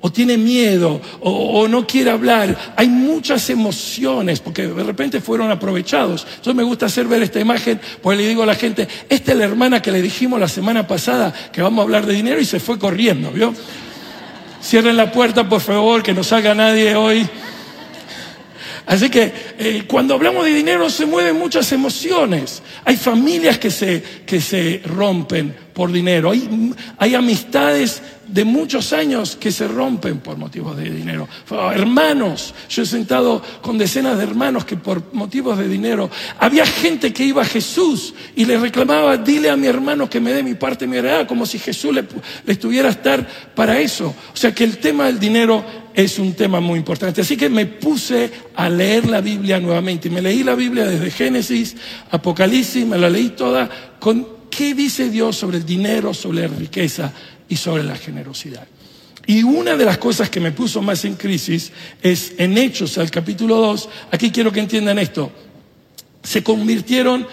o 0.00 0.10
tiene 0.10 0.38
miedo, 0.38 1.00
o, 1.20 1.68
no 1.68 1.86
quiere 1.86 2.10
hablar. 2.10 2.72
Hay 2.76 2.88
muchas 2.88 3.50
emociones, 3.50 4.40
porque 4.40 4.66
de 4.66 4.82
repente 4.82 5.20
fueron 5.20 5.50
aprovechados. 5.50 6.26
Entonces 6.28 6.54
me 6.54 6.62
gusta 6.62 6.86
hacer 6.86 7.06
ver 7.06 7.22
esta 7.22 7.38
imagen, 7.38 7.78
pues 8.02 8.16
le 8.16 8.26
digo 8.26 8.42
a 8.42 8.46
la 8.46 8.54
gente, 8.54 8.88
esta 9.08 9.32
es 9.32 9.38
la 9.38 9.44
hermana 9.44 9.82
que 9.82 9.92
le 9.92 10.00
dijimos 10.00 10.40
la 10.40 10.48
semana 10.48 10.86
pasada 10.86 11.34
que 11.52 11.60
vamos 11.60 11.80
a 11.80 11.82
hablar 11.82 12.06
de 12.06 12.14
dinero 12.14 12.40
y 12.40 12.46
se 12.46 12.60
fue 12.60 12.78
corriendo, 12.78 13.30
¿vio? 13.30 13.54
Cierren 14.62 14.96
la 14.96 15.12
puerta, 15.12 15.48
por 15.48 15.60
favor, 15.60 16.02
que 16.02 16.14
no 16.14 16.24
salga 16.24 16.54
nadie 16.54 16.96
hoy. 16.96 17.28
Así 18.86 19.10
que 19.10 19.32
eh, 19.58 19.84
cuando 19.86 20.14
hablamos 20.14 20.44
de 20.44 20.54
dinero 20.54 20.88
se 20.88 21.06
mueven 21.06 21.38
muchas 21.38 21.70
emociones. 21.72 22.62
Hay 22.84 22.96
familias 22.96 23.58
que 23.58 23.70
se, 23.70 24.02
que 24.24 24.40
se 24.40 24.82
rompen 24.84 25.54
por 25.80 25.92
dinero. 25.92 26.30
Hay, 26.30 26.74
hay 26.98 27.14
amistades 27.14 28.02
de 28.26 28.44
muchos 28.44 28.92
años 28.92 29.34
que 29.40 29.50
se 29.50 29.66
rompen 29.66 30.18
por 30.18 30.36
motivos 30.36 30.76
de 30.76 30.90
dinero. 30.90 31.26
Hermanos, 31.72 32.52
yo 32.68 32.82
he 32.82 32.86
sentado 32.86 33.42
con 33.62 33.78
decenas 33.78 34.18
de 34.18 34.24
hermanos 34.24 34.66
que 34.66 34.76
por 34.76 35.14
motivos 35.14 35.56
de 35.56 35.66
dinero, 35.66 36.10
había 36.38 36.66
gente 36.66 37.14
que 37.14 37.24
iba 37.24 37.40
a 37.40 37.46
Jesús 37.46 38.12
y 38.36 38.44
le 38.44 38.58
reclamaba, 38.58 39.16
dile 39.16 39.48
a 39.48 39.56
mi 39.56 39.68
hermano 39.68 40.10
que 40.10 40.20
me 40.20 40.34
dé 40.34 40.42
mi 40.42 40.52
parte 40.52 40.86
mi 40.86 40.98
heredad, 40.98 41.26
como 41.26 41.46
si 41.46 41.58
Jesús 41.58 41.94
le, 41.94 42.04
le 42.44 42.52
estuviera 42.52 42.88
a 42.88 42.92
estar 42.92 43.26
para 43.54 43.80
eso. 43.80 44.14
O 44.34 44.36
sea 44.36 44.54
que 44.54 44.64
el 44.64 44.76
tema 44.76 45.06
del 45.06 45.18
dinero 45.18 45.64
es 45.94 46.18
un 46.18 46.34
tema 46.34 46.60
muy 46.60 46.78
importante. 46.78 47.22
Así 47.22 47.38
que 47.38 47.48
me 47.48 47.64
puse 47.64 48.30
a 48.54 48.68
leer 48.68 49.08
la 49.08 49.22
Biblia 49.22 49.58
nuevamente. 49.58 50.08
Y 50.08 50.10
me 50.10 50.20
leí 50.20 50.44
la 50.44 50.54
Biblia 50.54 50.84
desde 50.84 51.10
Génesis, 51.10 51.74
Apocalipsis, 52.10 52.84
me 52.84 52.98
la 52.98 53.08
leí 53.08 53.30
toda 53.30 53.96
con 53.98 54.39
qué 54.50 54.74
dice 54.74 55.08
Dios 55.08 55.36
sobre 55.36 55.58
el 55.58 55.64
dinero, 55.64 56.12
sobre 56.12 56.48
la 56.48 56.54
riqueza 56.54 57.12
y 57.48 57.56
sobre 57.56 57.84
la 57.84 57.96
generosidad. 57.96 58.66
Y 59.26 59.42
una 59.42 59.76
de 59.76 59.84
las 59.84 59.98
cosas 59.98 60.28
que 60.28 60.40
me 60.40 60.52
puso 60.52 60.82
más 60.82 61.04
en 61.04 61.14
crisis 61.14 61.72
es 62.02 62.34
en 62.38 62.58
Hechos, 62.58 62.98
al 62.98 63.10
capítulo 63.10 63.56
2, 63.56 63.88
aquí 64.10 64.30
quiero 64.30 64.50
que 64.50 64.60
entiendan 64.60 64.98
esto, 64.98 65.30
se 66.22 66.42
convirtieron 66.42 67.26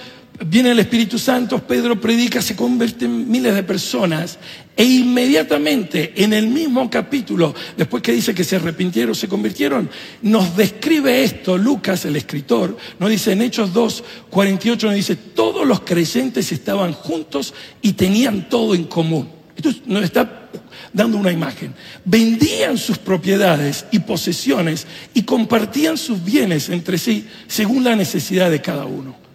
Viene 0.46 0.70
el 0.70 0.80
Espíritu 0.80 1.18
Santo, 1.18 1.66
Pedro 1.66 2.00
predica, 2.00 2.44
se 2.44 2.56
convierten 2.56 3.30
miles 3.30 3.56
de 3.56 3.64
personas 3.64 4.38
e 4.76 4.84
inmediatamente 4.84 6.14
en 6.16 6.32
el 6.32 6.48
mismo 6.48 6.92
capítulo, 6.92 7.56
después 7.76 8.04
que 8.04 8.12
dice 8.12 8.36
que 8.36 8.44
se 8.44 8.58
arrepintieron, 8.58 9.16
se 9.16 9.28
convirtieron, 9.28 9.90
nos 10.22 10.56
describe 10.56 11.24
esto 11.24 11.58
Lucas, 11.58 12.06
el 12.06 12.16
escritor, 12.16 12.78
nos 13.00 13.10
dice 13.10 13.32
en 13.32 13.42
Hechos 13.42 13.74
2, 13.74 14.04
48, 14.30 14.88
nos 14.88 14.96
dice, 14.96 15.16
todos 15.16 15.66
los 15.66 15.80
creyentes 15.80 16.52
estaban 16.52 16.94
juntos 16.94 17.56
y 17.82 17.94
tenían 17.94 18.48
todo 18.48 18.76
en 18.76 18.84
común. 18.84 19.30
Esto 19.56 19.72
nos 19.88 20.04
está 20.04 20.50
dando 20.94 21.18
una 21.18 21.32
imagen. 21.32 21.74
Vendían 22.06 22.78
sus 22.78 23.00
propiedades 23.00 23.88
y 23.92 24.00
posesiones 24.00 24.86
y 25.16 25.24
compartían 25.24 25.98
sus 25.98 26.24
bienes 26.24 26.70
entre 26.70 27.00
sí 27.00 27.28
según 27.48 27.84
la 27.84 27.96
necesidad 27.96 28.52
de 28.52 28.62
cada 28.62 28.86
uno 28.86 29.27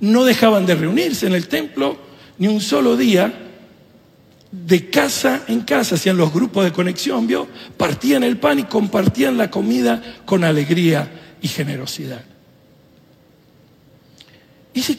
no 0.00 0.24
dejaban 0.24 0.66
de 0.66 0.74
reunirse 0.74 1.26
en 1.26 1.34
el 1.34 1.48
templo 1.48 1.96
ni 2.38 2.48
un 2.48 2.60
solo 2.60 2.96
día. 2.96 3.46
De 4.50 4.90
casa 4.90 5.44
en 5.46 5.60
casa 5.60 5.94
hacían 5.94 6.16
los 6.16 6.32
grupos 6.32 6.64
de 6.64 6.72
conexión, 6.72 7.26
¿vio? 7.26 7.46
Partían 7.76 8.24
el 8.24 8.38
pan 8.38 8.58
y 8.58 8.64
compartían 8.64 9.36
la 9.36 9.48
comida 9.48 10.02
con 10.24 10.42
alegría 10.42 11.36
y 11.40 11.46
generosidad. 11.46 12.24
Y 14.72 14.80
dice, 14.80 14.98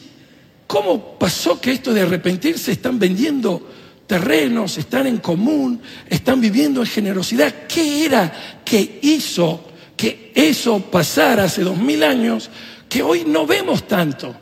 ¿cómo 0.66 1.18
pasó 1.18 1.60
que 1.60 1.72
esto 1.72 1.92
de 1.92 2.00
arrepentirse 2.00 2.72
están 2.72 2.98
vendiendo 2.98 3.68
terrenos, 4.06 4.78
están 4.78 5.06
en 5.06 5.18
común, 5.18 5.80
están 6.08 6.40
viviendo 6.40 6.80
en 6.80 6.86
generosidad? 6.86 7.66
¿Qué 7.68 8.06
era 8.06 8.32
que 8.64 9.00
hizo 9.02 9.64
que 9.96 10.32
eso 10.34 10.80
pasara 10.80 11.44
hace 11.44 11.62
dos 11.62 11.76
mil 11.76 12.02
años 12.02 12.48
que 12.88 13.02
hoy 13.02 13.24
no 13.26 13.46
vemos 13.46 13.86
tanto? 13.86 14.34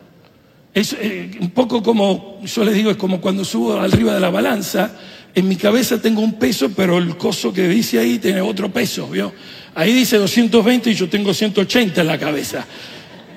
Es 0.72 0.92
eh, 0.92 1.30
un 1.40 1.50
poco 1.50 1.82
como, 1.82 2.40
yo 2.44 2.64
les 2.64 2.74
digo, 2.74 2.90
es 2.90 2.96
como 2.96 3.20
cuando 3.20 3.44
subo 3.44 3.74
arriba 3.74 4.14
de 4.14 4.20
la 4.20 4.30
balanza, 4.30 4.92
en 5.34 5.48
mi 5.48 5.56
cabeza 5.56 6.00
tengo 6.00 6.20
un 6.20 6.34
peso, 6.34 6.70
pero 6.74 6.98
el 6.98 7.16
coso 7.16 7.52
que 7.52 7.68
dice 7.68 7.98
ahí 7.98 8.18
tiene 8.18 8.40
otro 8.40 8.72
peso, 8.72 9.08
¿vio? 9.08 9.32
Ahí 9.74 9.92
dice 9.92 10.16
220 10.16 10.90
y 10.90 10.94
yo 10.94 11.08
tengo 11.08 11.32
180 11.32 12.00
en 12.00 12.06
la 12.06 12.18
cabeza. 12.18 12.66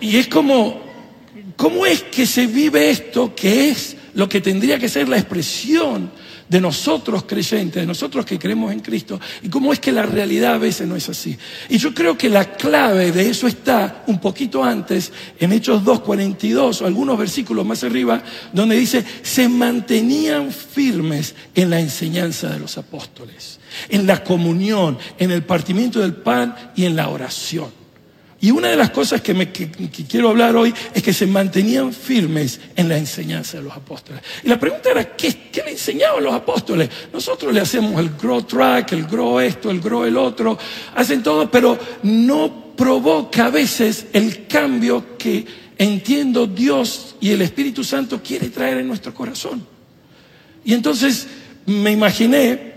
Y 0.02 0.18
es 0.18 0.28
como, 0.28 0.82
¿cómo 1.56 1.86
es 1.86 2.04
que 2.04 2.26
se 2.26 2.48
vive 2.48 2.90
esto 2.90 3.34
que 3.36 3.70
es 3.70 3.96
lo 4.16 4.28
que 4.28 4.42
tendría 4.42 4.80
que 4.80 4.90
ser 4.90 5.10
la 5.10 5.18
expresión 5.18 6.12
de 6.48 6.62
nosotros 6.62 7.24
creyentes, 7.24 7.82
de 7.82 7.88
nosotros 7.88 8.26
que 8.26 8.40
creemos 8.40 8.72
en 8.72 8.80
Cristo, 8.80 9.20
y 9.42 9.50
cómo 9.50 9.74
es 9.74 9.80
que 9.80 9.92
la 9.92 10.04
realidad 10.04 10.56
a 10.56 10.58
veces 10.58 10.88
no 10.88 10.96
es 10.96 11.10
así. 11.10 11.38
Y 11.70 11.78
yo 11.78 11.94
creo 11.94 12.18
que 12.18 12.30
la 12.30 12.54
clave 12.54 13.12
de 13.12 13.30
eso 13.30 13.48
está 13.48 14.04
un 14.08 14.20
poquito 14.20 14.64
antes, 14.64 15.12
en 15.40 15.52
Hechos 15.52 15.84
2.42 15.84 16.82
o 16.82 16.86
algunos 16.86 17.18
versículos 17.18 17.66
más 17.66 17.84
arriba, 17.84 18.24
donde 18.52 18.76
dice, 18.76 19.04
se 19.22 19.50
mantenían 19.50 20.52
firmes 20.52 21.36
en 21.56 21.70
la 21.70 21.80
enseñanza 21.80 22.50
de 22.50 22.60
los 22.60 22.78
apóstoles, 22.78 23.60
en 23.90 24.08
la 24.08 24.24
comunión, 24.24 24.98
en 25.18 25.32
el 25.32 25.44
partimiento 25.44 26.00
del 26.00 26.14
pan 26.14 26.56
y 26.76 26.86
en 26.86 26.96
la 26.96 27.10
oración. 27.10 27.83
Y 28.44 28.52
una 28.52 28.68
de 28.68 28.76
las 28.76 28.90
cosas 28.90 29.22
que, 29.22 29.34
quiero 30.06 30.28
hablar 30.28 30.54
hoy 30.58 30.74
es 30.94 31.02
que 31.02 31.14
se 31.14 31.26
mantenían 31.26 31.94
firmes 31.94 32.60
en 32.76 32.90
la 32.90 32.98
enseñanza 32.98 33.56
de 33.56 33.64
los 33.64 33.72
apóstoles. 33.72 34.22
Y 34.44 34.50
la 34.50 34.60
pregunta 34.60 34.92
era, 34.92 35.16
¿qué, 35.16 35.34
le 35.66 35.72
enseñaban 35.72 36.22
los 36.22 36.34
apóstoles? 36.34 36.90
Nosotros 37.14 37.54
le 37.54 37.62
hacemos 37.62 37.98
el 38.02 38.10
grow 38.22 38.44
track, 38.44 38.92
el 38.92 39.06
grow 39.06 39.40
esto, 39.40 39.72
el 39.72 39.80
grow 39.80 40.04
el 40.04 40.18
otro, 40.18 40.60
hacen 40.94 41.24
todo, 41.24 41.50
pero 41.50 41.80
no 42.04 42.74
provoca 42.76 43.46
a 43.46 43.50
veces 43.50 44.08
el 44.12 44.46
cambio 44.46 45.18
que 45.18 45.46
entiendo 45.78 46.46
Dios 46.46 47.16
y 47.22 47.30
el 47.32 47.44
Espíritu 47.44 47.82
Santo 47.82 48.22
quiere 48.22 48.50
traer 48.50 48.80
en 48.80 48.90
nuestro 48.90 49.14
corazón. 49.14 49.66
Y 50.66 50.74
entonces 50.74 51.28
me 51.66 51.92
imaginé, 51.92 52.74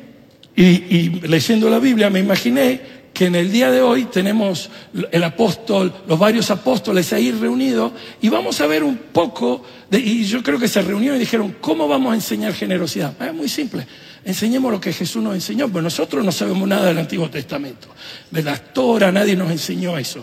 y 0.54 1.10
leyendo 1.26 1.68
la 1.68 1.80
Biblia, 1.80 2.08
me 2.08 2.20
imaginé 2.20 2.95
que 3.16 3.24
en 3.24 3.34
el 3.34 3.50
día 3.50 3.70
de 3.70 3.80
hoy 3.80 4.04
tenemos 4.04 4.68
el 5.10 5.24
apóstol, 5.24 5.90
los 6.06 6.18
varios 6.18 6.50
apóstoles 6.50 7.14
ahí 7.14 7.32
reunidos 7.32 7.92
y 8.20 8.28
vamos 8.28 8.60
a 8.60 8.66
ver 8.66 8.84
un 8.84 8.98
poco, 8.98 9.64
de, 9.88 9.98
y 9.98 10.24
yo 10.24 10.42
creo 10.42 10.58
que 10.58 10.68
se 10.68 10.82
reunieron 10.82 11.16
y 11.16 11.20
dijeron, 11.20 11.56
¿cómo 11.62 11.88
vamos 11.88 12.12
a 12.12 12.14
enseñar 12.14 12.52
generosidad? 12.52 13.14
Es 13.22 13.32
muy 13.32 13.48
simple, 13.48 13.86
enseñemos 14.22 14.70
lo 14.70 14.78
que 14.78 14.92
Jesús 14.92 15.22
nos 15.22 15.34
enseñó, 15.34 15.66
pues 15.66 15.82
nosotros 15.82 16.22
no 16.26 16.30
sabemos 16.30 16.68
nada 16.68 16.88
del 16.88 16.98
Antiguo 16.98 17.30
Testamento, 17.30 17.88
de 18.30 18.42
la 18.42 18.58
Torah 18.58 19.10
nadie 19.10 19.34
nos 19.34 19.50
enseñó 19.50 19.96
eso. 19.96 20.22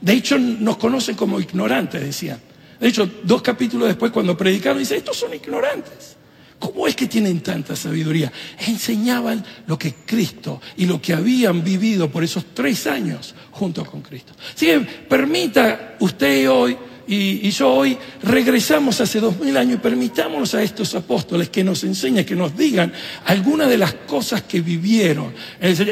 De 0.00 0.14
hecho, 0.14 0.38
nos 0.38 0.78
conocen 0.78 1.16
como 1.16 1.40
ignorantes, 1.40 2.00
decían. 2.00 2.40
De 2.80 2.88
hecho, 2.88 3.06
dos 3.22 3.42
capítulos 3.42 3.86
después, 3.86 4.12
cuando 4.12 4.34
predicaron, 4.34 4.78
dicen, 4.78 4.96
estos 4.96 5.18
son 5.18 5.34
ignorantes. 5.34 6.16
¿Cómo 6.60 6.86
es 6.86 6.94
que 6.94 7.06
tienen 7.06 7.40
tanta 7.40 7.74
sabiduría? 7.74 8.30
Enseñaban 8.68 9.42
lo 9.66 9.78
que 9.78 9.94
Cristo 10.06 10.60
y 10.76 10.84
lo 10.84 11.00
que 11.00 11.14
habían 11.14 11.64
vivido 11.64 12.10
por 12.10 12.22
esos 12.22 12.54
tres 12.54 12.86
años 12.86 13.34
junto 13.50 13.84
con 13.84 14.02
Cristo. 14.02 14.34
Así 14.54 14.66
que 14.66 14.80
permita 14.80 15.96
usted 15.98 16.48
hoy 16.50 16.76
y, 17.12 17.50
yo 17.50 17.72
hoy 17.72 17.98
regresamos 18.22 19.00
hace 19.00 19.18
dos 19.18 19.36
mil 19.40 19.56
años 19.56 19.74
y 19.74 19.78
permitámonos 19.78 20.54
a 20.54 20.62
estos 20.62 20.94
apóstoles 20.94 21.48
que 21.48 21.64
nos 21.64 21.82
enseñen, 21.82 22.24
que 22.24 22.36
nos 22.36 22.56
digan 22.56 22.92
algunas 23.24 23.68
de 23.68 23.78
las 23.78 23.94
cosas 23.94 24.42
que 24.42 24.60
vivieron. 24.60 25.32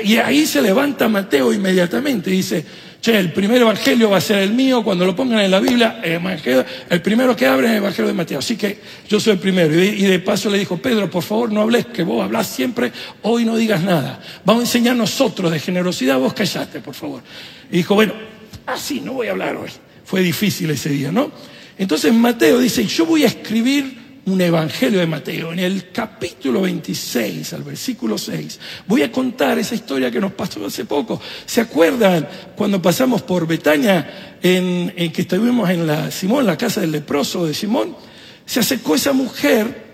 Y 0.05 0.17
ahí 0.19 0.47
se 0.47 0.63
levanta 0.63 1.09
Mateo 1.09 1.53
inmediatamente 1.53 2.31
y 2.31 2.37
dice, 2.37 2.65
che, 3.01 3.19
el 3.19 3.33
primer 3.33 3.61
evangelio 3.61 4.11
va 4.11 4.19
a 4.19 4.21
ser 4.21 4.39
el 4.39 4.53
mío, 4.53 4.83
cuando 4.83 5.05
lo 5.05 5.15
pongan 5.15 5.41
en 5.41 5.51
la 5.51 5.61
Biblia, 5.61 6.01
el, 6.03 6.21
el 6.91 7.03
primero 7.03 7.37
que 7.37 7.47
abre 7.47 7.67
es 7.67 7.73
el 7.73 7.79
evangelio 7.79 8.09
de 8.09 8.15
Mateo. 8.15 8.39
Así 8.39 8.57
que 8.57 8.79
yo 9.09 9.21
soy 9.21 9.35
el 9.35 9.39
primero. 9.39 9.73
Y 9.75 10.03
de, 10.03 10.19
paso 10.19 10.51
le 10.51 10.59
dijo, 10.59 10.77
Pedro, 10.79 11.11
por 11.11 11.23
favor 11.23 11.53
no 11.53 11.63
hables, 11.63 11.87
que 11.87 12.03
vos 12.03 12.25
hablas 12.25 12.47
siempre, 12.47 12.93
hoy 13.23 13.45
no 13.45 13.57
digas 13.57 13.83
nada. 13.83 14.21
Vamos 14.45 14.63
a 14.63 14.67
enseñar 14.67 14.97
nosotros 14.97 15.51
de 15.51 15.61
generosidad, 15.61 16.19
vos 16.19 16.35
callate, 16.35 16.81
por 16.81 16.95
favor. 16.95 17.23
Y 17.71 17.79
dijo, 17.79 17.95
bueno, 17.95 18.15
así 18.67 19.01
no 19.01 19.15
voy 19.15 19.29
a 19.29 19.33
hablar 19.33 19.57
hoy. 19.57 19.71
Fue 20.05 20.21
difícil 20.21 20.71
ese 20.71 20.89
día, 20.89 21.13
¿no? 21.13 21.31
Entonces 21.77 22.13
Mateo 22.13 22.59
dice, 22.59 22.85
yo 22.85 23.07
voy 23.07 23.25
a 23.25 23.29
escribir 23.29 24.08
un 24.29 24.41
evangelio 24.41 25.01
de 25.01 25.07
Mateo. 25.07 25.53
En 25.53 25.59
el 25.59 25.91
capítulo 25.91 26.63
26, 26.63 27.53
al 27.55 27.63
versículo 27.63 28.19
6, 28.19 28.61
voy 28.87 29.03
a 29.03 29.11
contar 29.11 29.59
esa 29.59 29.75
historia 29.75 30.11
que 30.11 30.21
nos 30.21 30.33
pasó 30.33 30.65
hace 30.67 30.85
poco. 30.85 31.21
¿Se 31.47 31.61
acuerdan 31.61 32.29
cuando 32.55 32.81
pasamos 32.81 33.23
por 33.23 33.47
Betania, 33.47 34.37
en, 34.43 34.93
que 35.13 35.23
estuvimos 35.23 35.69
en 35.71 35.87
la 35.87 36.11
Simón, 36.11 36.47
la 36.47 36.59
casa 36.59 36.81
del 36.81 36.93
leproso 36.93 37.47
de 37.47 37.55
Simón? 37.55 37.97
Se 38.45 38.61
acercó 38.61 38.95
esa 38.95 39.13
mujer 39.13 39.89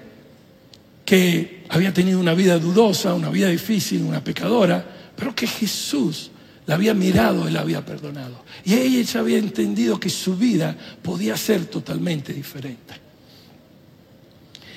que 1.05 1.65
había 1.69 1.93
tenido 1.93 2.19
una 2.19 2.35
vida 2.35 2.59
dudosa, 2.59 3.15
una 3.15 3.31
vida 3.31 3.49
difícil, 3.49 4.03
una 4.03 4.23
pecadora, 4.23 5.13
pero 5.17 5.35
que 5.35 5.47
Jesús 5.47 6.31
la 6.67 6.75
había 6.75 6.95
mirado 6.95 7.49
y 7.49 7.53
la 7.53 7.61
había 7.61 7.85
perdonado. 7.85 8.43
Y 8.65 8.75
ella 8.75 9.21
había 9.21 9.39
entendido 9.39 10.01
que 10.01 10.11
su 10.11 10.37
vida 10.37 10.77
podía 11.03 11.37
ser 11.37 11.67
totalmente 11.67 12.33
diferente. 12.33 13.04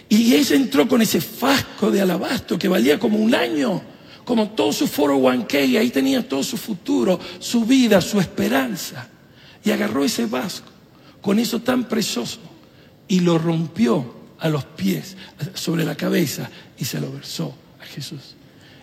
Y 0.10 0.34
ella 0.34 0.56
entró 0.56 0.88
con 0.88 1.02
ese 1.02 1.20
fasco 1.22 1.92
de 1.92 2.02
alabastro 2.02 2.58
que 2.58 2.68
valía 2.68 2.98
como 2.98 3.18
un 3.18 3.36
año, 3.36 3.82
como 4.24 4.50
todo 4.52 4.72
su 4.72 4.88
401k, 4.88 5.68
y 5.68 5.78
ahí 5.78 5.90
tenía 5.90 6.28
todo 6.28 6.44
su 6.44 6.58
futuro, 6.58 7.20
su 7.40 7.66
vida, 7.66 8.00
su 8.02 8.20
esperanza. 8.20 9.10
Y 9.64 9.72
agarró 9.72 10.06
ese 10.06 10.26
vasco 10.26 10.70
con 11.22 11.40
eso 11.40 11.62
tan 11.62 11.90
precioso 11.90 12.40
y 13.08 13.20
lo 13.20 13.38
rompió 13.38 14.16
a 14.40 14.50
los 14.50 14.64
pies, 14.66 15.18
sobre 15.56 15.84
la 15.84 15.96
cabeza, 15.96 16.50
y 16.78 16.86
se 16.86 17.00
lo 17.00 17.12
versó 17.12 17.56
a 17.82 17.86
Jesús. 17.86 18.36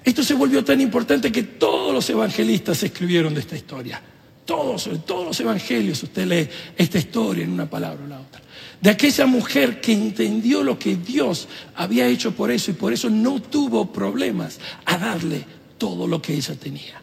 Esto 0.02 0.22
se 0.22 0.34
volvió 0.34 0.64
tan 0.64 0.80
importante 0.80 1.30
que 1.30 1.44
todos 1.44 1.94
los 1.94 2.08
evangelistas 2.10 2.82
escribieron 2.82 3.34
de 3.34 3.40
esta 3.40 3.56
historia. 3.56 4.02
Todos, 4.44 4.88
todos 5.06 5.26
los 5.26 5.40
evangelios, 5.40 6.02
usted 6.02 6.26
lee 6.26 6.48
esta 6.76 6.98
historia 6.98 7.44
en 7.44 7.50
una 7.50 7.68
palabra 7.68 8.04
o 8.04 8.08
la 8.08 8.20
otra 8.20 8.44
de 8.84 8.90
aquella 8.90 9.24
mujer 9.24 9.80
que 9.80 9.94
entendió 9.94 10.62
lo 10.62 10.78
que 10.78 10.96
Dios 10.96 11.48
había 11.74 12.06
hecho 12.06 12.32
por 12.32 12.50
eso 12.50 12.70
y 12.70 12.74
por 12.74 12.92
eso 12.92 13.08
no 13.08 13.40
tuvo 13.40 13.90
problemas 13.90 14.58
a 14.84 14.98
darle 14.98 15.46
todo 15.78 16.06
lo 16.06 16.20
que 16.20 16.34
ella 16.34 16.54
tenía. 16.54 17.00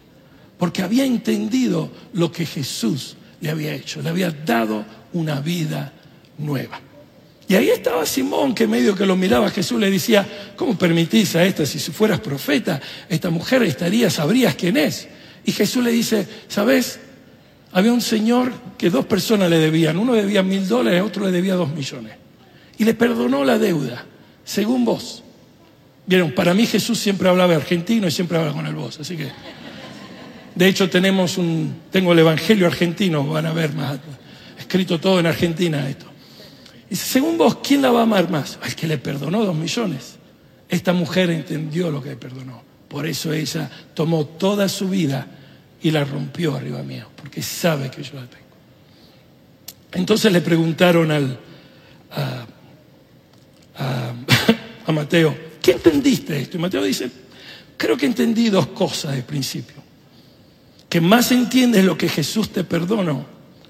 Porque 0.60 0.84
había 0.84 1.06
entendido 1.06 1.90
lo 2.14 2.32
que 2.32 2.46
Jesús 2.46 3.16
le 3.40 3.50
había 3.50 3.74
hecho, 3.74 4.00
le 4.04 4.10
había 4.10 4.30
dado 4.30 4.86
una 5.14 5.42
vida 5.42 5.92
nueva. 6.38 6.80
Y 7.48 7.56
ahí 7.56 7.70
estaba 7.70 8.06
Simón, 8.06 8.54
que 8.54 8.68
medio 8.68 8.94
que 8.94 9.08
lo 9.08 9.16
miraba 9.16 9.50
Jesús, 9.50 9.80
le 9.80 9.90
decía, 9.90 10.54
¿cómo 10.56 10.78
permitís 10.78 11.36
a 11.36 11.44
esta, 11.44 11.66
si 11.66 11.80
fueras 11.80 12.20
profeta, 12.20 12.80
esta 13.10 13.32
mujer 13.32 13.64
estaría, 13.64 14.12
sabrías 14.12 14.54
quién 14.54 14.78
es? 14.78 15.08
Y 15.44 15.52
Jesús 15.52 15.84
le 15.84 15.92
dice, 15.92 16.28
¿sabes? 16.48 17.00
Había 17.74 17.94
un 17.94 18.02
señor 18.02 18.52
que 18.78 18.90
dos 18.90 19.06
personas 19.06 19.50
le 19.50 19.58
debían. 19.58 19.98
Uno 19.98 20.14
debía 20.14 20.44
mil 20.44 20.68
dólares, 20.68 21.02
otro 21.02 21.26
le 21.26 21.32
debía 21.32 21.56
dos 21.56 21.72
millones. 21.72 22.14
Y 22.78 22.84
le 22.84 22.94
perdonó 22.94 23.46
la 23.46 23.58
deuda, 23.58 24.06
según 24.44 24.84
vos. 24.84 25.24
Vieron, 26.06 26.32
para 26.32 26.54
mí 26.54 26.66
Jesús 26.66 27.00
siempre 27.00 27.30
hablaba 27.30 27.56
argentino 27.56 28.08
y 28.08 28.12
siempre 28.12 28.38
habla 28.38 28.52
con 28.52 28.66
el 28.66 28.76
vos. 28.76 29.00
Así 29.00 29.16
que, 29.16 29.30
de 30.56 30.68
hecho, 30.68 30.90
tenemos 30.90 31.38
un, 31.38 31.76
tengo 31.92 32.12
el 32.14 32.20
Evangelio 32.20 32.68
argentino, 32.68 33.26
van 33.26 33.46
a 33.46 33.54
ver 33.54 33.74
más, 33.74 34.00
escrito 34.58 35.00
todo 35.00 35.20
en 35.20 35.28
Argentina 35.28 35.88
esto. 35.88 36.08
Y 36.90 36.96
según 36.96 37.38
vos, 37.38 37.60
¿quién 37.64 37.82
la 37.82 37.92
va 37.92 38.02
a 38.02 38.04
amar 38.04 38.30
más? 38.30 38.60
El 38.66 38.76
que 38.76 38.88
le 38.88 38.98
perdonó 38.98 39.46
dos 39.46 39.56
millones. 39.56 40.18
Esta 40.68 40.92
mujer 40.92 41.30
entendió 41.30 41.90
lo 41.90 42.04
que 42.04 42.10
le 42.10 42.16
perdonó. 42.18 42.64
Por 42.90 43.08
eso 43.08 43.32
ella 43.32 43.70
tomó 43.94 44.26
toda 44.26 44.68
su 44.68 44.90
vida 44.90 45.26
y 45.84 45.92
la 45.92 46.04
rompió 46.04 46.56
arriba 46.56 46.84
mío, 46.84 47.08
porque 47.16 47.42
sabe 47.42 47.90
que 47.90 48.04
yo 48.04 48.14
la 48.14 48.28
tengo. 48.28 48.42
Entonces 49.94 50.32
le 50.32 50.42
preguntaron 50.42 51.12
al, 51.12 51.40
a, 52.12 52.46
a, 53.78 54.92
Mateo, 54.92 55.36
¿qué 55.62 55.72
entendiste 55.72 56.40
esto? 56.40 56.58
Y 56.58 56.60
Mateo 56.60 56.84
dice, 56.84 57.10
creo 57.78 57.98
que 57.98 58.06
entendí 58.06 58.50
dos 58.50 58.68
cosas 58.68 59.16
de 59.16 59.24
principio. 59.24 59.82
Que 60.90 61.02
más 61.02 61.32
entiendes 61.32 61.86
lo 61.86 61.98
que 61.98 62.10
Jesús 62.10 62.52
te 62.52 62.64
perdonó, 62.64 63.26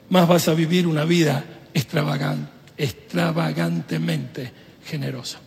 más 0.09 0.27
vas 0.27 0.47
a 0.47 0.53
vivir 0.53 0.87
una 0.87 1.05
vida 1.05 1.45
extravagante, 1.73 2.51
extravagantemente 2.77 4.51
generosa. 4.85 5.39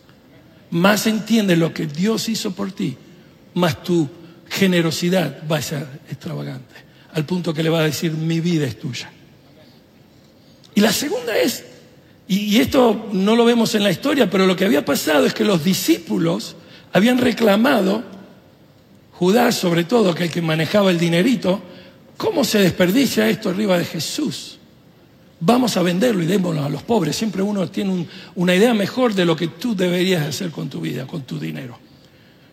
Más 0.71 1.05
entiendes 1.05 1.57
lo 1.57 1.73
que 1.73 1.85
Dios 1.85 2.29
hizo 2.29 2.51
por 2.51 2.71
ti, 2.71 2.97
más 3.53 3.83
tú 3.83 4.09
generosidad 4.55 5.43
va 5.51 5.57
a 5.57 5.61
ser 5.61 5.85
extravagante, 6.09 6.75
al 7.13 7.25
punto 7.25 7.53
que 7.53 7.61
le 7.61 7.69
va 7.69 7.81
a 7.81 7.83
decir, 7.83 8.11
mi 8.11 8.39
vida 8.39 8.65
es 8.65 8.79
tuya. 8.79 9.11
Y 10.73 10.81
la 10.81 10.91
segunda 10.91 11.37
es, 11.37 11.63
y 12.27 12.57
esto 12.59 13.09
no 13.11 13.35
lo 13.35 13.45
vemos 13.45 13.75
en 13.75 13.83
la 13.83 13.91
historia, 13.91 14.29
pero 14.29 14.47
lo 14.47 14.55
que 14.55 14.65
había 14.65 14.83
pasado 14.83 15.25
es 15.25 15.33
que 15.33 15.43
los 15.43 15.63
discípulos 15.63 16.55
habían 16.93 17.17
reclamado, 17.17 18.03
Judas 19.11 19.55
sobre 19.55 19.83
todo, 19.83 20.15
que 20.15 20.23
el 20.23 20.31
que 20.31 20.41
manejaba 20.41 20.91
el 20.91 20.97
dinerito, 20.97 21.61
¿cómo 22.17 22.43
se 22.43 22.59
desperdicia 22.59 23.29
esto 23.29 23.49
arriba 23.49 23.77
de 23.77 23.85
Jesús? 23.85 24.57
Vamos 25.41 25.75
a 25.75 25.81
venderlo 25.81 26.23
y 26.23 26.25
démoslo 26.25 26.63
a 26.63 26.69
los 26.69 26.83
pobres. 26.83 27.15
Siempre 27.15 27.41
uno 27.41 27.69
tiene 27.69 28.07
una 28.35 28.55
idea 28.55 28.73
mejor 28.73 29.13
de 29.13 29.25
lo 29.25 29.35
que 29.35 29.49
tú 29.49 29.75
deberías 29.75 30.25
hacer 30.25 30.51
con 30.51 30.69
tu 30.69 30.79
vida, 30.81 31.05
con 31.05 31.23
tu 31.23 31.37
dinero. 31.37 31.77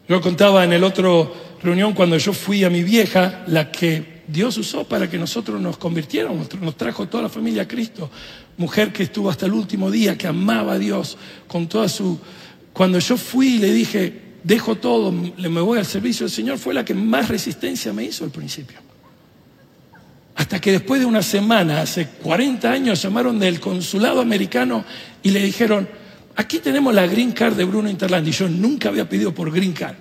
Yo 0.09 0.21
contaba 0.21 0.65
en 0.65 0.73
el 0.73 0.85
otro 0.85 1.33
reunión 1.63 1.93
cuando 1.93 2.17
yo 2.19 2.33
fui 2.33 2.65
a 2.65 2.71
mi 2.71 2.83
vieja, 2.83 3.45
la 3.47 3.71
que 3.71 4.23
Dios 4.27 4.57
usó 4.59 4.85
para 4.85 5.09
que 5.09 5.19
nosotros 5.19 5.61
nos 5.61 5.77
convirtiéramos, 5.77 6.49
nos 6.61 6.77
trajo 6.77 7.09
toda 7.09 7.25
la 7.25 7.29
familia 7.29 7.63
a 7.63 7.69
Cristo, 7.69 8.11
mujer 8.57 8.93
que 8.93 9.05
estuvo 9.05 9.31
hasta 9.31 9.47
el 9.47 9.53
último 9.53 9.91
día, 9.91 10.17
que 10.17 10.27
amaba 10.27 10.75
a 10.75 10.79
Dios 10.79 11.17
con 11.47 11.69
toda 11.69 11.89
su... 11.89 12.19
Cuando 12.73 12.99
yo 12.99 13.17
fui 13.17 13.57
y 13.57 13.59
le 13.59 13.73
dije, 13.73 14.21
dejo 14.43 14.77
todo, 14.77 15.13
me 15.13 15.61
voy 15.61 15.79
al 15.79 15.87
servicio 15.87 16.27
del 16.27 16.35
Señor, 16.35 16.59
fue 16.59 16.75
la 16.75 16.85
que 16.85 16.95
más 16.95 17.29
resistencia 17.29 17.93
me 17.93 18.05
hizo 18.05 18.25
al 18.25 18.31
principio. 18.31 18.79
Hasta 20.35 20.61
que 20.61 20.73
después 20.73 21.01
de 21.01 21.07
una 21.07 21.23
semana, 21.23 21.83
hace 21.83 22.09
40 22.09 22.71
años, 22.71 23.03
llamaron 23.03 23.39
del 23.39 23.61
consulado 23.61 24.21
americano 24.21 24.85
y 25.23 25.31
le 25.31 25.43
dijeron, 25.43 25.87
aquí 26.35 26.59
tenemos 26.59 26.95
la 26.95 27.07
green 27.07 27.33
card 27.33 27.55
de 27.55 27.65
Bruno 27.65 27.91
Interland. 27.91 28.27
Y 28.27 28.33
yo 28.33 28.49
nunca 28.49 28.89
había 28.89 29.09
pedido 29.09 29.35
por 29.35 29.53
green 29.53 29.73
card. 29.73 29.97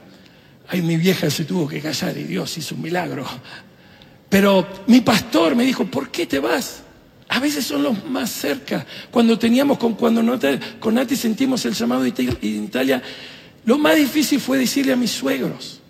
Ay, 0.71 0.81
mi 0.81 0.95
vieja 0.95 1.29
se 1.29 1.43
tuvo 1.43 1.67
que 1.67 1.81
callar 1.81 2.17
y 2.17 2.23
Dios 2.23 2.57
hizo 2.57 2.75
un 2.75 2.81
milagro. 2.81 3.25
Pero 4.29 4.65
mi 4.87 5.01
pastor 5.01 5.53
me 5.53 5.65
dijo, 5.65 5.83
¿por 5.85 6.09
qué 6.09 6.25
te 6.25 6.39
vas? 6.39 6.83
A 7.27 7.39
veces 7.39 7.65
son 7.65 7.83
los 7.83 8.05
más 8.05 8.31
cerca. 8.31 8.85
Cuando 9.11 9.37
teníamos, 9.37 9.77
con, 9.77 9.95
cuando 9.95 10.21
con 10.79 10.95
Nati 10.95 11.17
sentimos 11.17 11.65
el 11.65 11.73
llamado 11.73 12.03
de 12.03 12.13
Italia, 12.41 13.03
lo 13.65 13.77
más 13.77 13.97
difícil 13.97 14.39
fue 14.39 14.57
decirle 14.57 14.93
a 14.93 14.95
mis 14.95 15.11
suegros. 15.11 15.81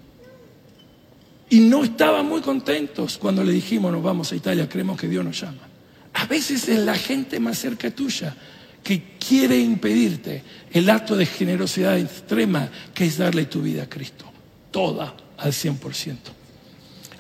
Y 1.51 1.59
no 1.59 1.83
estaban 1.83 2.25
muy 2.25 2.41
contentos 2.41 3.19
cuando 3.19 3.43
le 3.43 3.51
dijimos, 3.51 3.91
nos 3.91 4.01
vamos 4.01 4.31
a 4.31 4.35
Italia, 4.35 4.67
creemos 4.67 4.99
que 4.99 5.07
Dios 5.07 5.23
nos 5.23 5.39
llama. 5.39 5.67
A 6.13 6.25
veces 6.25 6.67
es 6.69 6.79
la 6.79 6.95
gente 6.95 7.39
más 7.39 7.59
cerca 7.59 7.91
tuya 7.91 8.35
que 8.83 9.17
quiere 9.19 9.59
impedirte 9.59 10.43
el 10.71 10.89
acto 10.89 11.15
de 11.15 11.25
generosidad 11.25 11.99
extrema 11.99 12.69
que 12.93 13.05
es 13.05 13.17
darle 13.17 13.45
tu 13.45 13.61
vida 13.61 13.83
a 13.83 13.89
Cristo, 13.89 14.30
toda 14.71 15.13
al 15.37 15.51
100%. 15.51 16.15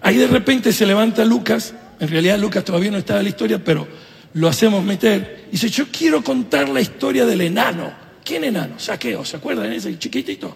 Ahí 0.01 0.17
de 0.17 0.27
repente 0.27 0.73
se 0.73 0.85
levanta 0.85 1.23
Lucas, 1.23 1.73
en 1.99 2.09
realidad 2.09 2.39
Lucas 2.39 2.65
todavía 2.65 2.91
no 2.91 2.97
estaba 2.97 3.19
en 3.19 3.25
la 3.25 3.29
historia, 3.29 3.63
pero 3.63 3.87
lo 4.33 4.47
hacemos 4.47 4.83
meter, 4.83 5.45
y 5.49 5.51
dice, 5.51 5.69
yo 5.69 5.85
quiero 5.91 6.23
contar 6.23 6.69
la 6.69 6.81
historia 6.81 7.25
del 7.25 7.41
enano. 7.41 7.91
¿Quién 8.23 8.43
enano? 8.43 8.79
Saqueo, 8.79 9.25
¿se 9.25 9.37
acuerdan? 9.37 9.71
Ese 9.73 9.97
chiquitito. 9.99 10.55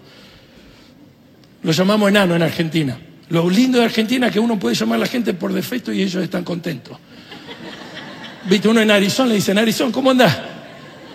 Lo 1.62 1.72
llamamos 1.72 2.08
enano 2.08 2.34
en 2.34 2.42
Argentina. 2.42 2.98
Lo 3.28 3.50
lindo 3.50 3.78
de 3.78 3.84
Argentina 3.84 4.28
es 4.28 4.32
que 4.32 4.40
uno 4.40 4.58
puede 4.58 4.74
llamar 4.74 4.96
a 4.96 5.00
la 5.00 5.06
gente 5.06 5.34
por 5.34 5.52
defecto 5.52 5.92
y 5.92 6.02
ellos 6.02 6.22
están 6.22 6.44
contentos. 6.44 6.96
Viste, 8.48 8.68
uno 8.68 8.80
en 8.80 8.90
Arizona 8.90 9.30
le 9.30 9.34
dice, 9.36 9.52
Arizona, 9.52 9.92
¿cómo 9.92 10.10
andás? 10.12 10.36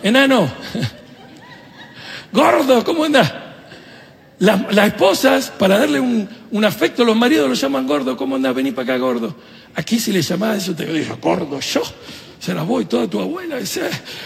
Enano. 0.04 0.52
Gordo, 2.32 2.84
¿cómo 2.84 3.06
andás? 3.06 3.34
Las, 4.42 4.88
esposas, 4.88 5.52
para 5.52 5.78
darle 5.78 6.00
un, 6.00 6.66
afecto, 6.66 7.06
los 7.06 7.16
maridos 7.16 7.48
lo 7.48 7.54
llaman 7.54 7.86
gordo. 7.86 8.18
¿Cómo 8.18 8.38
andás? 8.38 8.56
Vení 8.56 8.72
para 8.72 8.96
acá, 8.96 8.98
gordo. 8.98 9.36
Aquí 9.76 10.00
si 10.00 10.12
le 10.12 10.24
llamás 10.24 10.64
eso, 10.64 10.74
te 10.74 10.84
digo, 10.92 11.16
gordo, 11.22 11.60
yo. 11.60 11.82
Se 12.40 12.52
la 12.52 12.64
voy 12.64 12.86
toda 12.86 13.08
tu 13.08 13.20
abuela. 13.20 13.60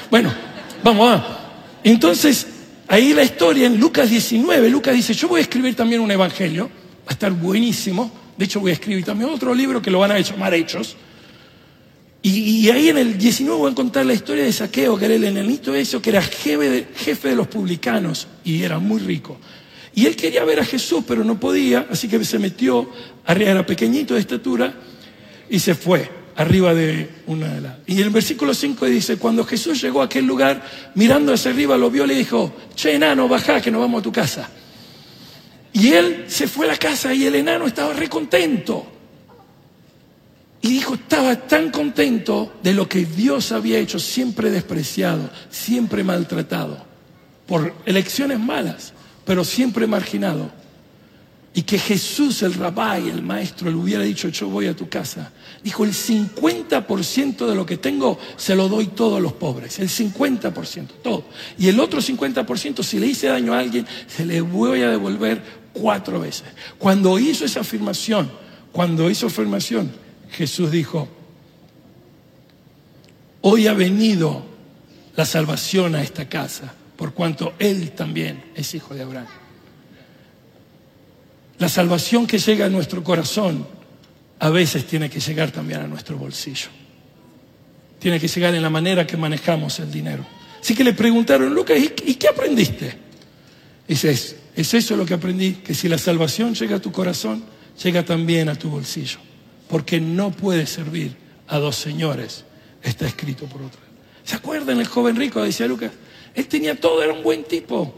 Bueno, 0.10 0.34
vamos 0.82 1.12
a. 1.12 1.40
Entonces, 1.84 2.48
ahí 2.88 3.14
la 3.14 3.24
historia 3.24 3.68
en 3.68 3.78
Lucas 3.78 4.10
19, 4.10 4.70
Lucas 4.70 4.96
dice, 4.96 5.14
yo 5.14 5.28
voy 5.28 5.40
a 5.40 5.42
escribir 5.42 5.76
también 5.76 6.00
un 6.00 6.10
evangelio, 6.10 6.68
va 7.00 7.10
a 7.10 7.12
estar 7.12 7.34
buenísimo. 7.34 8.10
De 8.38 8.46
hecho, 8.46 8.62
voy 8.62 8.72
a 8.72 8.76
escribir 8.76 9.04
también 9.04 9.30
otro 9.30 9.54
libro 9.54 9.82
que 9.82 9.92
lo 9.92 10.00
van 10.00 10.12
a 10.12 10.20
llamar 10.20 10.54
Hechos. 10.54 10.96
Y, 12.22 12.70
ahí 12.70 12.88
en 12.88 12.98
el 12.98 13.18
19 13.18 13.60
voy 13.60 13.72
a 13.74 13.76
contar 13.76 14.06
la 14.06 14.14
historia 14.14 14.46
de 14.46 14.54
Saqueo, 14.54 14.98
que 14.98 15.06
era 15.06 15.16
el 15.16 15.26
enanito 15.26 15.76
eso, 15.76 16.02
que 16.02 16.12
era 16.12 16.22
jefe 16.22 16.70
de, 16.70 16.88
jefe 16.96 17.28
de 17.28 17.36
los 17.36 17.48
publicanos 17.48 18.30
y 18.46 18.64
era 18.64 18.80
muy 18.80 19.02
rico. 19.02 19.38
Y 19.96 20.06
él 20.06 20.18
quería 20.18 20.44
ver 20.44 20.60
a 20.60 20.66
Jesús, 20.66 21.06
pero 21.08 21.24
no 21.24 21.40
podía, 21.40 21.88
así 21.90 22.10
que 22.10 22.24
se 22.26 22.38
metió, 22.38 22.90
arriba 23.26 23.52
era 23.52 23.66
pequeñito 23.66 24.14
de 24.14 24.20
estatura, 24.20 24.74
y 25.50 25.58
se 25.60 25.74
fue 25.74 26.10
arriba 26.36 26.74
de 26.74 27.10
una 27.28 27.48
de 27.54 27.62
las... 27.62 27.78
Y 27.88 28.02
el 28.02 28.10
versículo 28.10 28.54
5 28.54 28.86
dice, 28.88 29.18
cuando 29.18 29.46
Jesús 29.46 29.82
llegó 29.82 30.02
a 30.02 30.06
aquel 30.06 30.26
lugar, 30.26 30.64
mirando 30.96 31.34
hacia 31.34 31.52
arriba, 31.52 31.78
lo 31.78 31.90
vio 31.90 32.04
y 32.04 32.08
le 32.08 32.16
dijo, 32.16 32.54
che, 32.76 32.94
enano, 32.94 33.30
baja, 33.30 33.62
que 33.62 33.72
nos 33.72 33.80
vamos 33.82 34.02
a 34.02 34.04
tu 34.04 34.12
casa. 34.12 34.50
Y 35.72 35.94
él 35.94 36.26
se 36.28 36.48
fue 36.48 36.66
a 36.66 36.72
la 36.72 36.78
casa 36.78 37.14
y 37.14 37.26
el 37.26 37.36
enano 37.36 37.66
estaba 37.66 37.94
recontento. 37.94 38.86
Y 40.62 40.70
dijo, 40.70 40.96
estaba 40.96 41.36
tan 41.36 41.70
contento 41.70 42.56
de 42.62 42.74
lo 42.74 42.90
que 42.90 43.06
Dios 43.06 43.54
había 43.54 43.78
hecho, 43.78 44.00
siempre 44.00 44.50
despreciado, 44.50 45.30
siempre 45.50 46.04
maltratado, 46.04 46.84
por 47.46 47.74
elecciones 47.86 48.40
malas, 48.40 48.95
pero 49.26 49.44
siempre 49.44 49.88
marginado. 49.88 50.52
Y 51.54 51.62
que 51.62 51.80
Jesús, 51.80 52.44
el 52.44 52.54
rabí, 52.54 53.10
el 53.10 53.22
maestro, 53.22 53.70
le 53.70 53.78
hubiera 53.78 54.04
dicho, 54.04 54.28
yo 54.28 54.50
voy 54.50 54.68
a 54.68 54.76
tu 54.76 54.90
casa. 54.90 55.32
Dijo, 55.64 55.86
el 55.86 55.94
50% 55.94 57.48
de 57.48 57.56
lo 57.56 57.66
que 57.66 57.78
tengo 57.78 58.20
se 58.36 58.56
lo 58.56 58.68
doy 58.68 58.88
todo 58.88 59.16
a 59.16 59.20
los 59.22 59.32
pobres. 59.34 59.80
El 59.80 59.88
50%, 59.88 60.88
todo. 61.02 61.24
Y 61.58 61.70
el 61.70 61.80
otro 61.80 62.02
50%, 62.02 62.84
si 62.84 63.00
le 63.00 63.08
hice 63.08 63.28
daño 63.28 63.54
a 63.54 63.60
alguien, 63.60 63.88
se 64.06 64.26
le 64.26 64.42
voy 64.42 64.82
a 64.82 64.90
devolver 64.90 65.42
cuatro 65.72 66.20
veces. 66.20 66.44
Cuando 66.78 67.18
hizo 67.20 67.46
esa 67.46 67.62
afirmación, 67.62 68.30
cuando 68.74 69.10
hizo 69.10 69.28
afirmación, 69.28 69.92
Jesús 70.32 70.72
dijo, 70.72 71.08
hoy 73.40 73.68
ha 73.68 73.74
venido 73.74 74.44
la 75.16 75.26
salvación 75.26 75.96
a 75.96 76.02
esta 76.02 76.28
casa, 76.28 76.74
por 76.96 77.14
cuanto 77.14 77.54
Él 77.60 77.92
también 77.92 78.44
es 78.56 78.74
hijo 78.74 78.94
de 78.94 79.04
Abraham. 79.04 79.28
La 81.58 81.70
salvación 81.70 82.28
que 82.28 82.38
llega 82.38 82.66
a 82.66 82.70
nuestro 82.70 83.04
corazón 83.04 83.66
a 84.40 84.50
veces 84.50 84.86
tiene 84.86 85.10
que 85.10 85.20
llegar 85.20 85.52
también 85.52 85.82
a 85.82 85.88
nuestro 85.88 86.18
bolsillo. 86.18 86.68
Tiene 88.00 88.20
que 88.20 88.28
llegar 88.28 88.54
en 88.54 88.62
la 88.62 88.70
manera 88.70 89.08
que 89.08 89.16
manejamos 89.16 89.80
el 89.80 89.92
dinero. 89.92 90.26
Así 90.62 90.76
que 90.76 90.84
le 90.84 90.94
preguntaron, 90.94 91.54
Lucas, 91.54 91.78
¿y 91.80 92.16
qué 92.16 92.28
aprendiste? 92.28 92.98
Dice, 93.88 94.12
es, 94.12 94.36
es 94.56 94.74
eso 94.74 94.98
lo 94.98 95.06
que 95.06 95.14
aprendí, 95.14 95.54
que 95.54 95.74
si 95.74 95.88
la 95.88 95.98
salvación 95.98 96.54
llega 96.56 96.78
a 96.78 96.82
tu 96.82 96.92
corazón, 96.92 97.44
llega 97.82 98.04
también 98.04 98.50
a 98.50 98.56
tu 98.56 98.70
bolsillo 98.70 99.20
porque 99.68 100.00
no 100.00 100.32
puede 100.32 100.66
servir 100.66 101.16
a 101.48 101.58
dos 101.58 101.76
señores, 101.76 102.46
está 102.84 103.08
escrito 103.08 103.46
por 103.46 103.62
otra. 103.62 103.82
¿Se 104.24 104.36
acuerdan 104.36 104.80
el 104.80 104.88
joven 104.88 105.16
rico? 105.16 105.42
Decía 105.42 105.68
Lucas, 105.68 105.92
él 106.36 106.48
tenía 106.48 106.80
todo, 106.80 107.02
era 107.02 107.14
un 107.14 107.24
buen 107.24 107.44
tipo. 107.46 107.94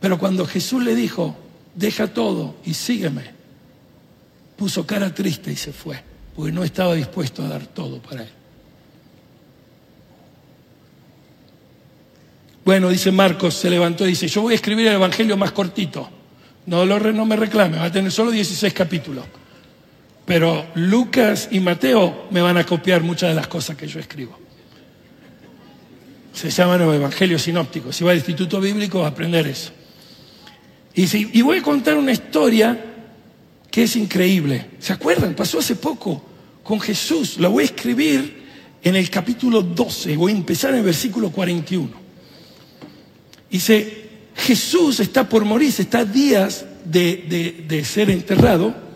Pero 0.00 0.18
cuando 0.18 0.46
Jesús 0.46 0.82
le 0.82 0.94
dijo, 0.94 1.36
deja 1.74 2.12
todo 2.12 2.56
y 2.64 2.74
sígueme, 2.74 3.30
puso 4.56 4.86
cara 4.86 5.14
triste 5.14 5.50
y 5.50 5.56
se 5.56 5.72
fue, 5.72 6.02
porque 6.36 6.52
no 6.52 6.62
estaba 6.62 6.94
dispuesto 6.94 7.42
a 7.42 7.48
dar 7.48 7.66
todo 7.66 8.00
para 8.00 8.22
él. 8.22 8.30
Bueno, 12.64 12.90
dice 12.90 13.10
Marcos, 13.10 13.54
se 13.54 13.70
levantó 13.70 14.04
y 14.04 14.10
dice, 14.10 14.28
yo 14.28 14.42
voy 14.42 14.52
a 14.52 14.56
escribir 14.56 14.86
el 14.86 14.94
Evangelio 14.94 15.36
más 15.36 15.52
cortito. 15.52 16.08
No, 16.66 16.84
lo, 16.84 17.00
no 17.12 17.26
me 17.26 17.34
reclame, 17.34 17.78
va 17.78 17.86
a 17.86 17.92
tener 17.92 18.12
solo 18.12 18.30
16 18.30 18.72
capítulos. 18.72 19.24
Pero 20.24 20.66
Lucas 20.76 21.48
y 21.50 21.58
Mateo 21.58 22.28
me 22.30 22.40
van 22.40 22.56
a 22.56 22.64
copiar 22.64 23.02
muchas 23.02 23.30
de 23.30 23.34
las 23.34 23.48
cosas 23.48 23.76
que 23.76 23.88
yo 23.88 23.98
escribo. 23.98 24.38
Se 26.32 26.50
llaman 26.50 26.80
los 26.80 26.94
evangelios 26.94 27.42
sinópticos. 27.42 27.96
Si 27.96 28.04
va 28.04 28.12
al 28.12 28.16
instituto 28.16 28.60
bíblico 28.60 29.00
va 29.00 29.06
a 29.06 29.10
aprender 29.10 29.46
eso. 29.46 29.70
Y, 30.94 31.38
y 31.38 31.42
voy 31.42 31.58
a 31.58 31.62
contar 31.62 31.96
una 31.96 32.12
historia 32.12 32.78
que 33.70 33.84
es 33.84 33.96
increíble. 33.96 34.70
¿Se 34.78 34.92
acuerdan? 34.92 35.34
Pasó 35.34 35.58
hace 35.58 35.76
poco 35.76 36.22
con 36.62 36.80
Jesús. 36.80 37.38
La 37.38 37.48
voy 37.48 37.62
a 37.62 37.66
escribir 37.66 38.42
en 38.82 38.96
el 38.96 39.08
capítulo 39.10 39.62
12. 39.62 40.16
Voy 40.16 40.32
a 40.32 40.36
empezar 40.36 40.70
en 40.70 40.78
el 40.78 40.84
versículo 40.84 41.30
41. 41.30 41.90
Dice, 43.50 44.08
Jesús 44.34 45.00
está 45.00 45.28
por 45.28 45.44
morir, 45.44 45.72
está 45.76 46.04
días 46.04 46.64
de, 46.84 47.64
de 47.68 47.84
ser 47.84 48.10
enterrado 48.10 48.92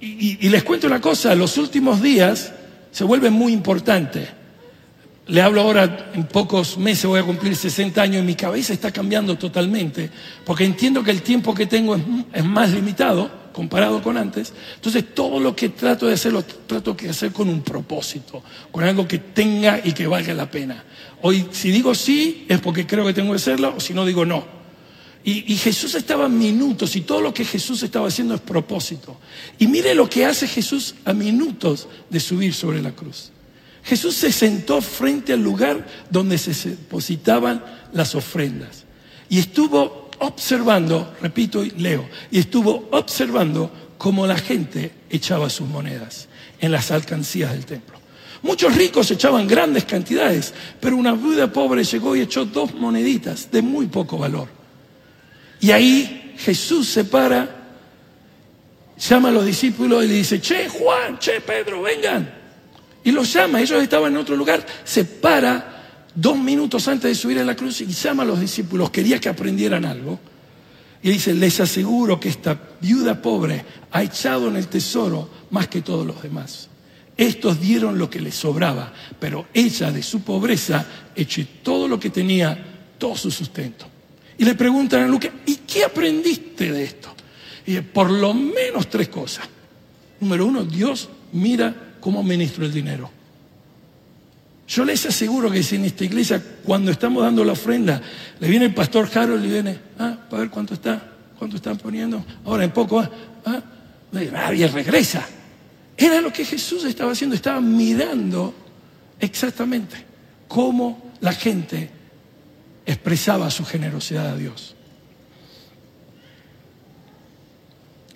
y, 0.00 0.48
les 0.48 0.62
cuento 0.62 0.86
una 0.86 1.00
cosa, 1.00 1.34
los 1.34 1.58
últimos 1.58 2.00
días 2.00 2.52
se 2.92 3.04
vuelven 3.04 3.32
muy 3.32 3.52
importantes. 3.52 4.28
Le 5.28 5.42
hablo 5.42 5.60
ahora, 5.60 6.10
en 6.14 6.24
pocos 6.24 6.78
meses 6.78 7.04
voy 7.04 7.20
a 7.20 7.22
cumplir 7.22 7.54
60 7.54 8.00
años 8.00 8.22
y 8.22 8.26
mi 8.26 8.34
cabeza 8.34 8.72
está 8.72 8.90
cambiando 8.90 9.36
totalmente, 9.36 10.08
porque 10.42 10.64
entiendo 10.64 11.04
que 11.04 11.10
el 11.10 11.20
tiempo 11.20 11.54
que 11.54 11.66
tengo 11.66 11.98
es, 12.32 12.44
más 12.44 12.70
limitado 12.70 13.30
comparado 13.52 14.02
con 14.02 14.16
antes. 14.16 14.54
Entonces 14.76 15.14
todo 15.14 15.38
lo 15.38 15.54
que 15.54 15.68
trato 15.68 16.06
de 16.06 16.14
hacer 16.14 16.32
lo 16.32 16.42
trato 16.42 16.94
de 16.94 17.10
hacer 17.10 17.30
con 17.30 17.50
un 17.50 17.60
propósito, 17.60 18.42
con 18.70 18.84
algo 18.84 19.06
que 19.06 19.18
tenga 19.18 19.78
y 19.84 19.92
que 19.92 20.06
valga 20.06 20.32
la 20.32 20.50
pena. 20.50 20.82
Hoy 21.20 21.46
si 21.50 21.70
digo 21.70 21.94
sí 21.94 22.46
es 22.48 22.58
porque 22.60 22.86
creo 22.86 23.04
que 23.04 23.12
tengo 23.12 23.30
que 23.30 23.36
hacerlo, 23.36 23.74
o 23.76 23.80
si 23.80 23.92
no 23.92 24.06
digo 24.06 24.24
no. 24.24 24.56
Y, 25.24 25.56
Jesús 25.56 25.94
estaba 25.94 26.24
a 26.24 26.28
minutos 26.30 26.96
y 26.96 27.02
todo 27.02 27.20
lo 27.20 27.34
que 27.34 27.44
Jesús 27.44 27.82
estaba 27.82 28.08
haciendo 28.08 28.34
es 28.34 28.40
propósito. 28.40 29.18
Y 29.58 29.66
mire 29.66 29.94
lo 29.94 30.08
que 30.08 30.24
hace 30.24 30.48
Jesús 30.48 30.94
a 31.04 31.12
minutos 31.12 31.86
de 32.08 32.18
subir 32.18 32.54
sobre 32.54 32.80
la 32.80 32.92
cruz. 32.92 33.30
Jesús 33.88 34.16
se 34.16 34.30
sentó 34.30 34.82
frente 34.82 35.32
al 35.32 35.42
lugar 35.42 35.86
donde 36.10 36.36
se 36.36 36.52
depositaban 36.68 37.64
las 37.94 38.14
ofrendas. 38.14 38.84
Y 39.30 39.38
estuvo 39.38 40.10
observando, 40.18 41.14
repito 41.22 41.64
y 41.64 41.70
leo, 41.70 42.06
y 42.30 42.38
estuvo 42.38 42.90
observando 42.92 43.70
cómo 43.96 44.26
la 44.26 44.36
gente 44.36 44.92
echaba 45.08 45.48
sus 45.48 45.66
monedas 45.66 46.28
en 46.60 46.70
las 46.70 46.90
alcancías 46.90 47.52
del 47.52 47.64
templo. 47.64 47.98
Muchos 48.42 48.76
ricos 48.76 49.10
echaban 49.10 49.46
grandes 49.46 49.86
cantidades, 49.86 50.52
pero 50.80 50.94
una 50.94 51.14
viuda 51.14 51.50
pobre 51.50 51.82
llegó 51.82 52.14
y 52.14 52.20
echó 52.20 52.44
dos 52.44 52.74
moneditas 52.74 53.50
de 53.50 53.62
muy 53.62 53.86
poco 53.86 54.18
valor. 54.18 54.48
Y 55.60 55.70
ahí 55.70 56.34
Jesús 56.36 56.88
se 56.88 57.06
para, 57.06 57.56
llama 58.98 59.30
a 59.30 59.32
los 59.32 59.46
discípulos 59.46 60.04
y 60.04 60.08
le 60.08 60.14
dice, 60.14 60.42
che 60.42 60.68
Juan, 60.68 61.18
che 61.18 61.40
Pedro, 61.40 61.80
vengan. 61.80 62.37
Y 63.04 63.12
los 63.12 63.32
llama, 63.32 63.60
ellos 63.60 63.82
estaban 63.82 64.12
en 64.12 64.18
otro 64.18 64.36
lugar, 64.36 64.64
se 64.84 65.04
para 65.04 65.78
dos 66.14 66.36
minutos 66.36 66.88
antes 66.88 67.10
de 67.10 67.14
subir 67.14 67.38
a 67.38 67.44
la 67.44 67.54
cruz 67.54 67.80
y 67.80 67.86
llama 67.86 68.24
a 68.24 68.26
los 68.26 68.40
discípulos, 68.40 68.90
quería 68.90 69.20
que 69.20 69.28
aprendieran 69.28 69.84
algo. 69.84 70.18
Y 71.02 71.10
dice, 71.10 71.32
les 71.32 71.60
aseguro 71.60 72.18
que 72.18 72.28
esta 72.28 72.58
viuda 72.80 73.22
pobre 73.22 73.64
ha 73.92 74.02
echado 74.02 74.48
en 74.48 74.56
el 74.56 74.66
tesoro 74.66 75.30
más 75.50 75.68
que 75.68 75.80
todos 75.80 76.04
los 76.04 76.20
demás. 76.22 76.68
Estos 77.16 77.60
dieron 77.60 77.98
lo 77.98 78.10
que 78.10 78.20
les 78.20 78.34
sobraba, 78.34 78.92
pero 79.18 79.46
ella 79.54 79.90
de 79.90 80.02
su 80.02 80.22
pobreza 80.22 80.86
echó 81.14 81.42
todo 81.62 81.86
lo 81.88 81.98
que 81.98 82.10
tenía, 82.10 82.56
todo 82.98 83.16
su 83.16 83.30
sustento. 83.30 83.86
Y 84.38 84.44
le 84.44 84.54
preguntan 84.54 85.02
a 85.02 85.08
Lucas, 85.08 85.32
¿y 85.46 85.56
qué 85.56 85.84
aprendiste 85.84 86.72
de 86.72 86.84
esto? 86.84 87.14
Y 87.66 87.72
dice, 87.72 87.82
por 87.82 88.10
lo 88.10 88.34
menos 88.34 88.88
tres 88.88 89.08
cosas. 89.08 89.48
Número 90.20 90.46
uno, 90.46 90.64
Dios 90.64 91.08
mira 91.32 91.87
cómo 92.00 92.22
ministro 92.22 92.64
el 92.64 92.72
dinero. 92.72 93.10
Yo 94.68 94.84
les 94.84 95.06
aseguro 95.06 95.50
que 95.50 95.62
si 95.62 95.76
en 95.76 95.86
esta 95.86 96.04
iglesia, 96.04 96.42
cuando 96.62 96.90
estamos 96.90 97.22
dando 97.22 97.42
la 97.42 97.52
ofrenda, 97.52 98.02
le 98.38 98.48
viene 98.48 98.66
el 98.66 98.74
pastor 98.74 99.08
Harold 99.12 99.44
y 99.44 99.48
viene, 99.48 99.78
ah, 99.98 100.16
para 100.28 100.42
ver 100.42 100.50
cuánto 100.50 100.74
está, 100.74 101.02
cuánto 101.38 101.56
están 101.56 101.78
poniendo, 101.78 102.24
ahora 102.44 102.64
en 102.64 102.70
poco, 102.70 103.00
ah, 103.00 103.10
ah, 103.46 103.62
regresa. 104.12 105.26
Era 105.96 106.20
lo 106.20 106.32
que 106.32 106.44
Jesús 106.44 106.84
estaba 106.84 107.12
haciendo, 107.12 107.34
estaba 107.34 107.60
mirando 107.60 108.54
exactamente 109.18 109.96
cómo 110.46 111.12
la 111.20 111.32
gente 111.32 111.90
expresaba 112.84 113.50
su 113.50 113.64
generosidad 113.64 114.28
a 114.28 114.36
Dios. 114.36 114.74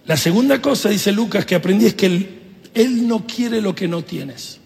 La 0.04 0.16
segunda 0.16 0.60
cosa, 0.60 0.88
dice 0.88 1.12
Lucas, 1.12 1.46
que 1.46 1.54
aprendí 1.54 1.86
es 1.86 1.94
que 1.94 2.06
él, 2.06 2.41
él 2.74 3.06
no 3.06 3.26
quiere 3.26 3.60
lo 3.60 3.74
que 3.74 3.88
no 3.88 4.02
tienes. 4.02 4.58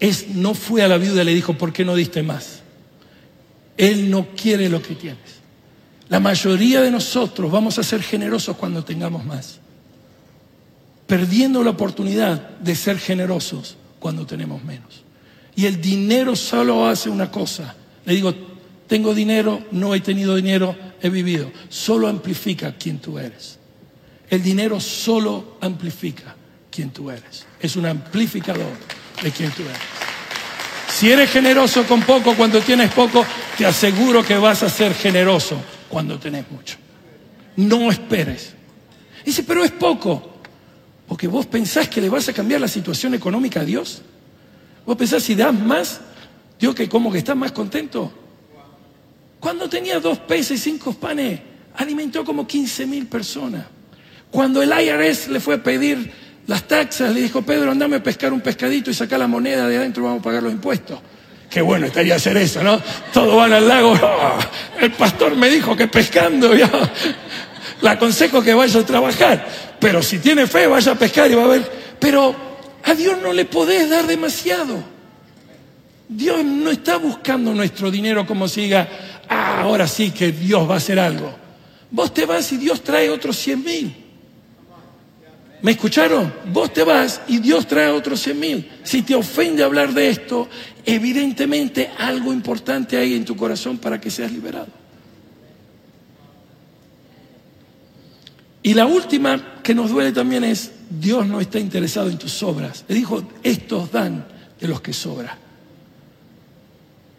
Es, 0.00 0.28
no 0.28 0.54
fue 0.54 0.82
a 0.82 0.88
la 0.88 0.98
viuda 0.98 1.22
y 1.22 1.26
le 1.26 1.34
dijo, 1.34 1.54
¿por 1.54 1.72
qué 1.72 1.84
no 1.84 1.94
diste 1.94 2.22
más? 2.22 2.60
Él 3.76 4.10
no 4.10 4.28
quiere 4.36 4.68
lo 4.68 4.82
que 4.82 4.94
tienes. 4.94 5.44
La 6.08 6.20
mayoría 6.20 6.80
de 6.82 6.90
nosotros 6.90 7.50
vamos 7.50 7.78
a 7.78 7.82
ser 7.82 8.02
generosos 8.02 8.56
cuando 8.56 8.84
tengamos 8.84 9.24
más, 9.24 9.58
perdiendo 11.06 11.62
la 11.62 11.70
oportunidad 11.70 12.58
de 12.58 12.74
ser 12.74 12.98
generosos 12.98 13.76
cuando 13.98 14.26
tenemos 14.26 14.62
menos. 14.64 15.02
Y 15.56 15.66
el 15.66 15.80
dinero 15.80 16.36
solo 16.36 16.86
hace 16.86 17.08
una 17.08 17.30
cosa. 17.30 17.74
Le 18.04 18.14
digo, 18.14 18.34
tengo 18.86 19.14
dinero, 19.14 19.64
no 19.70 19.94
he 19.94 20.00
tenido 20.00 20.36
dinero, 20.36 20.76
he 21.00 21.08
vivido. 21.08 21.50
Solo 21.68 22.08
amplifica 22.08 22.76
quien 22.76 22.98
tú 22.98 23.18
eres. 23.18 23.58
El 24.34 24.42
dinero 24.42 24.80
solo 24.80 25.58
amplifica 25.60 26.34
quien 26.68 26.90
tú 26.90 27.08
eres. 27.08 27.46
Es 27.60 27.76
un 27.76 27.86
amplificador 27.86 28.72
de 29.22 29.30
quien 29.30 29.52
tú 29.52 29.62
eres. 29.62 29.78
Si 30.88 31.08
eres 31.08 31.30
generoso 31.30 31.84
con 31.84 32.02
poco 32.02 32.34
cuando 32.34 32.60
tienes 32.60 32.92
poco, 32.92 33.24
te 33.56 33.64
aseguro 33.64 34.24
que 34.24 34.36
vas 34.36 34.64
a 34.64 34.68
ser 34.68 34.92
generoso 34.92 35.56
cuando 35.88 36.18
tenés 36.18 36.50
mucho. 36.50 36.74
No 37.54 37.92
esperes. 37.92 38.54
Dice, 39.24 39.44
pero 39.44 39.62
es 39.62 39.70
poco. 39.70 40.40
Porque 41.06 41.28
vos 41.28 41.46
pensás 41.46 41.88
que 41.88 42.00
le 42.00 42.08
vas 42.08 42.28
a 42.28 42.32
cambiar 42.32 42.60
la 42.60 42.66
situación 42.66 43.14
económica 43.14 43.60
a 43.60 43.64
Dios. 43.64 44.02
Vos 44.84 44.96
pensás 44.96 45.22
si 45.22 45.36
das 45.36 45.54
más, 45.54 46.00
Dios 46.58 46.74
que 46.74 46.88
como 46.88 47.12
que 47.12 47.18
estás 47.18 47.36
más 47.36 47.52
contento. 47.52 48.12
Cuando 49.38 49.68
tenía 49.68 50.00
dos 50.00 50.18
peces 50.18 50.58
y 50.58 50.70
cinco 50.72 50.92
panes, 50.92 51.38
alimentó 51.76 52.24
como 52.24 52.44
15 52.44 52.84
mil 52.86 53.06
personas. 53.06 53.66
Cuando 54.34 54.62
el 54.62 54.72
IRS 54.72 55.28
le 55.28 55.38
fue 55.38 55.54
a 55.54 55.62
pedir 55.62 56.10
las 56.48 56.64
taxas, 56.64 57.14
le 57.14 57.20
dijo, 57.20 57.42
Pedro, 57.42 57.70
andame 57.70 57.94
a 57.94 58.02
pescar 58.02 58.32
un 58.32 58.40
pescadito 58.40 58.90
y 58.90 58.94
sacar 58.94 59.20
la 59.20 59.28
moneda 59.28 59.68
de 59.68 59.76
adentro, 59.76 60.02
vamos 60.02 60.18
a 60.18 60.22
pagar 60.24 60.42
los 60.42 60.52
impuestos. 60.52 60.98
Qué 61.48 61.62
bueno 61.62 61.86
estaría 61.86 62.16
hacer 62.16 62.36
eso, 62.38 62.60
¿no? 62.60 62.82
Todos 63.12 63.36
van 63.36 63.52
al 63.52 63.68
lago. 63.68 63.94
el 64.80 64.90
pastor 64.90 65.36
me 65.36 65.48
dijo 65.48 65.76
que 65.76 65.86
pescando, 65.86 66.52
ya. 66.52 66.68
Le 67.80 67.88
aconsejo 67.88 68.42
que 68.42 68.52
vaya 68.54 68.80
a 68.80 68.84
trabajar. 68.84 69.46
Pero 69.78 70.02
si 70.02 70.18
tiene 70.18 70.48
fe, 70.48 70.66
vaya 70.66 70.90
a 70.90 70.94
pescar 70.96 71.30
y 71.30 71.36
va 71.36 71.44
a 71.44 71.46
ver. 71.46 71.70
Pero 72.00 72.34
a 72.82 72.92
Dios 72.92 73.16
no 73.22 73.32
le 73.32 73.44
podés 73.44 73.88
dar 73.88 74.04
demasiado. 74.04 74.82
Dios 76.08 76.44
no 76.44 76.72
está 76.72 76.96
buscando 76.96 77.54
nuestro 77.54 77.88
dinero 77.88 78.26
como 78.26 78.48
si 78.48 78.62
diga, 78.62 78.88
ah, 79.28 79.60
ahora 79.60 79.86
sí 79.86 80.10
que 80.10 80.32
Dios 80.32 80.68
va 80.68 80.74
a 80.74 80.78
hacer 80.78 80.98
algo. 80.98 81.32
Vos 81.92 82.12
te 82.12 82.26
vas 82.26 82.50
y 82.50 82.56
Dios 82.56 82.82
trae 82.82 83.08
otros 83.10 83.36
cien 83.36 83.62
mil. 83.62 84.03
¿Me 85.64 85.70
escucharon? 85.70 86.30
Vos 86.52 86.74
te 86.74 86.84
vas 86.84 87.22
y 87.26 87.38
Dios 87.38 87.66
trae 87.66 87.90
otros 87.90 88.20
cien 88.20 88.38
mil. 88.38 88.70
Si 88.82 89.00
te 89.00 89.14
ofende 89.14 89.62
hablar 89.62 89.94
de 89.94 90.10
esto, 90.10 90.46
evidentemente 90.84 91.90
algo 91.96 92.34
importante 92.34 92.98
hay 92.98 93.14
en 93.14 93.24
tu 93.24 93.34
corazón 93.34 93.78
para 93.78 93.98
que 93.98 94.10
seas 94.10 94.30
liberado. 94.30 94.66
Y 98.62 98.74
la 98.74 98.84
última 98.84 99.62
que 99.62 99.74
nos 99.74 99.88
duele 99.88 100.12
también 100.12 100.44
es, 100.44 100.70
Dios 100.90 101.26
no 101.26 101.40
está 101.40 101.58
interesado 101.58 102.10
en 102.10 102.18
tus 102.18 102.42
obras. 102.42 102.84
Le 102.86 102.96
dijo, 102.96 103.22
estos 103.42 103.90
dan 103.90 104.26
de 104.60 104.68
los 104.68 104.82
que 104.82 104.92
sobra. 104.92 105.38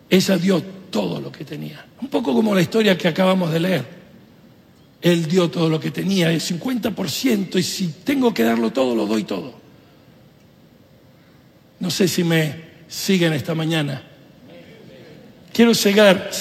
Ella 0.08 0.38
dio 0.38 0.62
todo 0.92 1.20
lo 1.20 1.32
que 1.32 1.46
tenía. 1.46 1.84
Un 2.00 2.10
poco 2.10 2.32
como 2.32 2.54
la 2.54 2.62
historia 2.62 2.96
que 2.96 3.08
acabamos 3.08 3.52
de 3.52 3.60
leer. 3.60 4.05
Él 5.06 5.28
dio 5.28 5.52
todo 5.52 5.70
lo 5.70 5.80
que 5.80 5.92
tenía, 5.92 6.32
el 6.32 6.42
50%, 6.42 7.60
y 7.60 7.62
si 7.62 7.90
tengo 8.04 8.34
que 8.34 8.42
darlo 8.42 8.72
todo, 8.72 8.96
lo 8.96 9.06
doy 9.06 9.24
todo. 9.24 9.54
No 11.80 11.92
sé 11.92 12.08
si 12.08 12.24
me 12.24 12.56
siguen 12.88 13.32
esta 13.34 13.54
mañana. 13.54 14.02
Quiero 15.54 15.76
cerrar, 15.76 16.32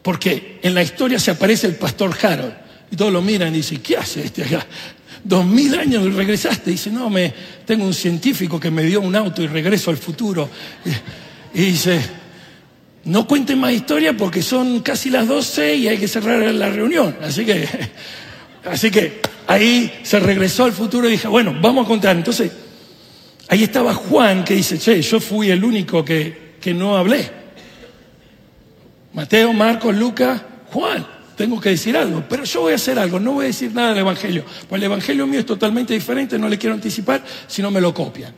porque 0.00 0.58
en 0.62 0.72
la 0.72 0.82
historia 0.82 1.18
se 1.18 1.32
aparece 1.32 1.66
el 1.66 1.74
pastor 1.74 2.16
Harold, 2.22 2.54
y 2.90 2.96
todos 2.96 3.12
lo 3.12 3.20
miran 3.20 3.52
y 3.52 3.58
dicen, 3.58 3.82
¿qué 3.82 3.98
hace 3.98 4.24
este 4.24 4.42
acá? 4.42 4.66
Dos 5.22 5.44
mil 5.44 5.74
años 5.74 6.14
regresaste. 6.14 6.70
Y 6.70 6.72
dice, 6.72 6.90
no, 6.90 7.10
me, 7.10 7.30
tengo 7.66 7.84
un 7.84 7.92
científico 7.92 8.58
que 8.58 8.70
me 8.70 8.84
dio 8.84 9.02
un 9.02 9.14
auto 9.16 9.42
y 9.42 9.48
regreso 9.48 9.90
al 9.90 9.98
futuro. 9.98 10.48
Y 11.52 11.60
dice, 11.60 12.21
no 13.04 13.26
cuenten 13.26 13.58
más 13.58 13.72
historias 13.72 14.14
porque 14.16 14.42
son 14.42 14.80
casi 14.80 15.10
las 15.10 15.26
12 15.26 15.74
y 15.74 15.88
hay 15.88 15.98
que 15.98 16.08
cerrar 16.08 16.38
la 16.54 16.70
reunión. 16.70 17.16
Así 17.22 17.44
que, 17.44 17.68
así 18.64 18.90
que 18.90 19.20
ahí 19.46 20.00
se 20.02 20.20
regresó 20.20 20.64
al 20.64 20.72
futuro 20.72 21.08
y 21.08 21.12
dije, 21.12 21.28
bueno, 21.28 21.54
vamos 21.60 21.84
a 21.84 21.88
contar. 21.88 22.16
Entonces, 22.16 22.52
ahí 23.48 23.64
estaba 23.64 23.94
Juan 23.94 24.44
que 24.44 24.54
dice, 24.54 24.78
che, 24.78 25.02
yo 25.02 25.20
fui 25.20 25.50
el 25.50 25.64
único 25.64 26.04
que, 26.04 26.54
que 26.60 26.72
no 26.72 26.96
hablé. 26.96 27.42
Mateo, 29.12 29.52
Marcos, 29.52 29.94
Lucas, 29.94 30.40
Juan, 30.72 31.06
tengo 31.36 31.60
que 31.60 31.70
decir 31.70 31.96
algo, 31.96 32.24
pero 32.28 32.44
yo 32.44 32.62
voy 32.62 32.72
a 32.72 32.76
hacer 32.76 32.98
algo, 32.98 33.20
no 33.20 33.32
voy 33.32 33.44
a 33.44 33.48
decir 33.48 33.74
nada 33.74 33.90
del 33.90 33.98
Evangelio, 33.98 34.44
pues 34.68 34.80
el 34.80 34.84
Evangelio 34.84 35.26
mío 35.26 35.40
es 35.40 35.46
totalmente 35.46 35.92
diferente, 35.92 36.38
no 36.38 36.48
le 36.48 36.56
quiero 36.56 36.74
anticipar, 36.74 37.22
si 37.46 37.60
no 37.60 37.70
me 37.70 37.80
lo 37.80 37.92
copian. 37.92 38.32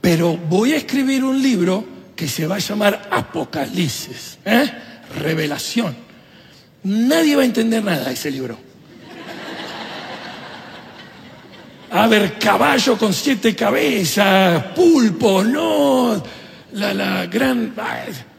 Pero 0.00 0.36
voy 0.36 0.72
a 0.72 0.76
escribir 0.76 1.22
un 1.22 1.40
libro 1.40 1.95
que 2.16 2.26
se 2.26 2.46
va 2.46 2.56
a 2.56 2.58
llamar 2.58 3.08
Apocalipsis, 3.10 4.38
¿eh? 4.44 4.72
revelación. 5.20 5.94
Nadie 6.84 7.36
va 7.36 7.42
a 7.42 7.44
entender 7.44 7.84
nada 7.84 8.08
de 8.08 8.14
ese 8.14 8.30
libro. 8.30 8.58
A 11.90 12.06
ver, 12.08 12.38
caballo 12.38 12.98
con 12.98 13.12
siete 13.12 13.54
cabezas, 13.54 14.64
pulpo, 14.74 15.44
no, 15.44 16.22
la, 16.72 16.92
la 16.94 17.26
gran... 17.26 17.74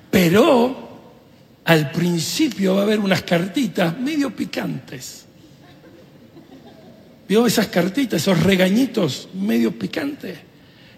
Pero 0.10 0.88
al 1.66 1.92
principio 1.92 2.76
va 2.76 2.82
a 2.82 2.84
haber 2.84 3.00
unas 3.00 3.22
cartitas 3.22 3.98
medio 4.00 4.36
picantes. 4.36 5.26
¿Vio 7.28 7.46
esas 7.46 7.68
cartitas, 7.68 8.22
esos 8.22 8.42
regañitos 8.42 9.30
medio 9.34 9.78
picantes? 9.78 10.47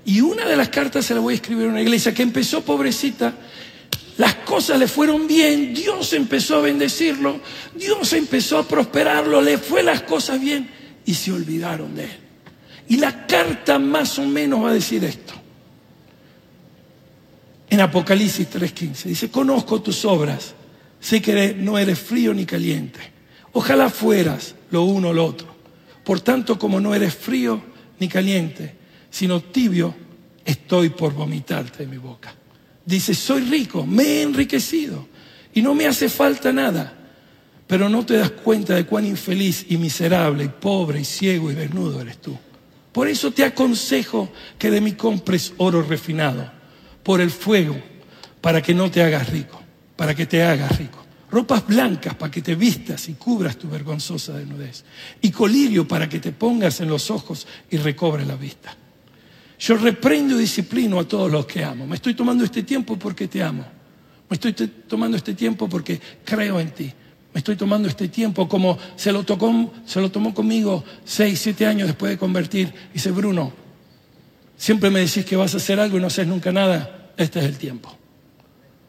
Y 0.05 0.21
una 0.21 0.45
de 0.45 0.55
las 0.55 0.69
cartas 0.69 1.05
se 1.05 1.13
la 1.13 1.19
voy 1.19 1.33
a 1.33 1.35
escribir 1.35 1.67
a 1.67 1.69
una 1.69 1.81
iglesia 1.81 2.13
que 2.13 2.23
empezó 2.23 2.61
pobrecita, 2.63 3.33
las 4.17 4.35
cosas 4.35 4.77
le 4.79 4.87
fueron 4.87 5.27
bien, 5.27 5.73
Dios 5.73 6.11
empezó 6.13 6.57
a 6.57 6.61
bendecirlo, 6.61 7.39
Dios 7.73 8.11
empezó 8.13 8.57
a 8.57 8.67
prosperarlo, 8.67 9.41
le 9.41 9.57
fue 9.57 9.81
las 9.81 10.01
cosas 10.01 10.41
bien 10.41 10.69
y 11.05 11.13
se 11.13 11.31
olvidaron 11.31 11.95
de 11.95 12.03
él. 12.03 12.17
Y 12.89 12.97
la 12.97 13.27
carta 13.27 13.79
más 13.79 14.19
o 14.19 14.25
menos 14.25 14.63
va 14.63 14.71
a 14.71 14.73
decir 14.73 15.03
esto. 15.05 15.33
En 17.69 17.79
Apocalipsis 17.79 18.49
3:15 18.49 19.03
dice, 19.03 19.29
conozco 19.29 19.81
tus 19.81 20.03
obras, 20.03 20.53
sé 20.99 21.21
que 21.21 21.53
no 21.53 21.77
eres 21.77 21.99
frío 21.99 22.33
ni 22.33 22.45
caliente. 22.45 22.99
Ojalá 23.53 23.89
fueras 23.89 24.55
lo 24.71 24.83
uno 24.83 25.09
o 25.09 25.13
lo 25.13 25.25
otro. 25.25 25.47
Por 26.03 26.19
tanto, 26.19 26.57
como 26.57 26.79
no 26.79 26.93
eres 26.93 27.15
frío 27.15 27.61
ni 27.99 28.07
caliente, 28.07 28.75
sino 29.09 29.41
tibio, 29.41 29.95
estoy 30.45 30.89
por 30.89 31.13
vomitarte 31.13 31.79
de 31.79 31.87
mi 31.87 31.97
boca. 31.97 32.33
Dice, 32.85 33.13
soy 33.13 33.41
rico, 33.41 33.85
me 33.85 34.03
he 34.03 34.21
enriquecido 34.21 35.07
y 35.53 35.61
no 35.61 35.75
me 35.75 35.87
hace 35.87 36.09
falta 36.09 36.51
nada, 36.51 36.93
pero 37.67 37.89
no 37.89 38.05
te 38.05 38.17
das 38.17 38.31
cuenta 38.31 38.75
de 38.75 38.85
cuán 38.85 39.05
infeliz 39.05 39.65
y 39.69 39.77
miserable 39.77 40.43
y 40.43 40.49
pobre 40.49 41.01
y 41.01 41.05
ciego 41.05 41.51
y 41.51 41.55
desnudo 41.55 42.01
eres 42.01 42.19
tú. 42.19 42.37
Por 42.91 43.07
eso 43.07 43.31
te 43.31 43.43
aconsejo 43.43 44.31
que 44.57 44.71
de 44.71 44.81
mí 44.81 44.93
compres 44.93 45.53
oro 45.57 45.83
refinado 45.83 46.51
por 47.03 47.21
el 47.21 47.29
fuego, 47.29 47.79
para 48.41 48.61
que 48.61 48.73
no 48.73 48.89
te 48.89 49.03
hagas 49.03 49.29
rico, 49.29 49.61
para 49.95 50.15
que 50.15 50.25
te 50.25 50.43
hagas 50.43 50.77
rico. 50.77 50.99
Ropas 51.31 51.67
blancas 51.67 52.15
para 52.15 52.31
que 52.31 52.41
te 52.41 52.55
vistas 52.55 53.07
y 53.07 53.13
cubras 53.13 53.57
tu 53.57 53.69
vergonzosa 53.69 54.33
desnudez. 54.33 54.83
Y 55.21 55.29
colirio 55.29 55.87
para 55.87 56.09
que 56.09 56.19
te 56.19 56.31
pongas 56.31 56.81
en 56.81 56.89
los 56.89 57.11
ojos 57.11 57.45
y 57.69 57.77
recobres 57.77 58.25
la 58.25 58.35
vista. 58.35 58.75
Yo 59.59 59.75
reprendo 59.75 60.37
y 60.37 60.39
disciplino 60.39 60.99
a 60.99 61.07
todos 61.07 61.29
los 61.29 61.45
que 61.45 61.63
amo. 61.63 61.85
Me 61.85 61.97
estoy 61.97 62.13
tomando 62.13 62.45
este 62.45 62.63
tiempo 62.63 62.97
porque 62.97 63.27
te 63.27 63.43
amo. 63.43 63.65
Me 64.29 64.35
estoy 64.35 64.53
tomando 64.53 65.17
este 65.17 65.33
tiempo 65.33 65.67
porque 65.67 65.99
creo 66.23 66.59
en 66.61 66.71
ti. 66.71 66.93
Me 67.33 67.39
estoy 67.39 67.57
tomando 67.57 67.89
este 67.89 68.07
tiempo 68.07 68.47
como 68.47 68.77
se 68.95 69.11
lo, 69.11 69.23
tocó, 69.23 69.73
se 69.85 69.99
lo 69.99 70.09
tomó 70.09 70.33
conmigo 70.33 70.83
seis, 71.03 71.39
siete 71.39 71.65
años 71.65 71.87
después 71.87 72.11
de 72.11 72.17
convertir. 72.17 72.73
Dice, 72.93 73.11
Bruno, 73.11 73.51
siempre 74.55 74.89
me 74.89 75.01
decís 75.01 75.25
que 75.25 75.35
vas 75.35 75.53
a 75.53 75.57
hacer 75.57 75.77
algo 75.77 75.97
y 75.97 76.01
no 76.01 76.07
haces 76.07 76.25
nunca 76.25 76.53
nada. 76.53 77.11
Este 77.17 77.39
es 77.39 77.45
el 77.45 77.57
tiempo. 77.57 77.95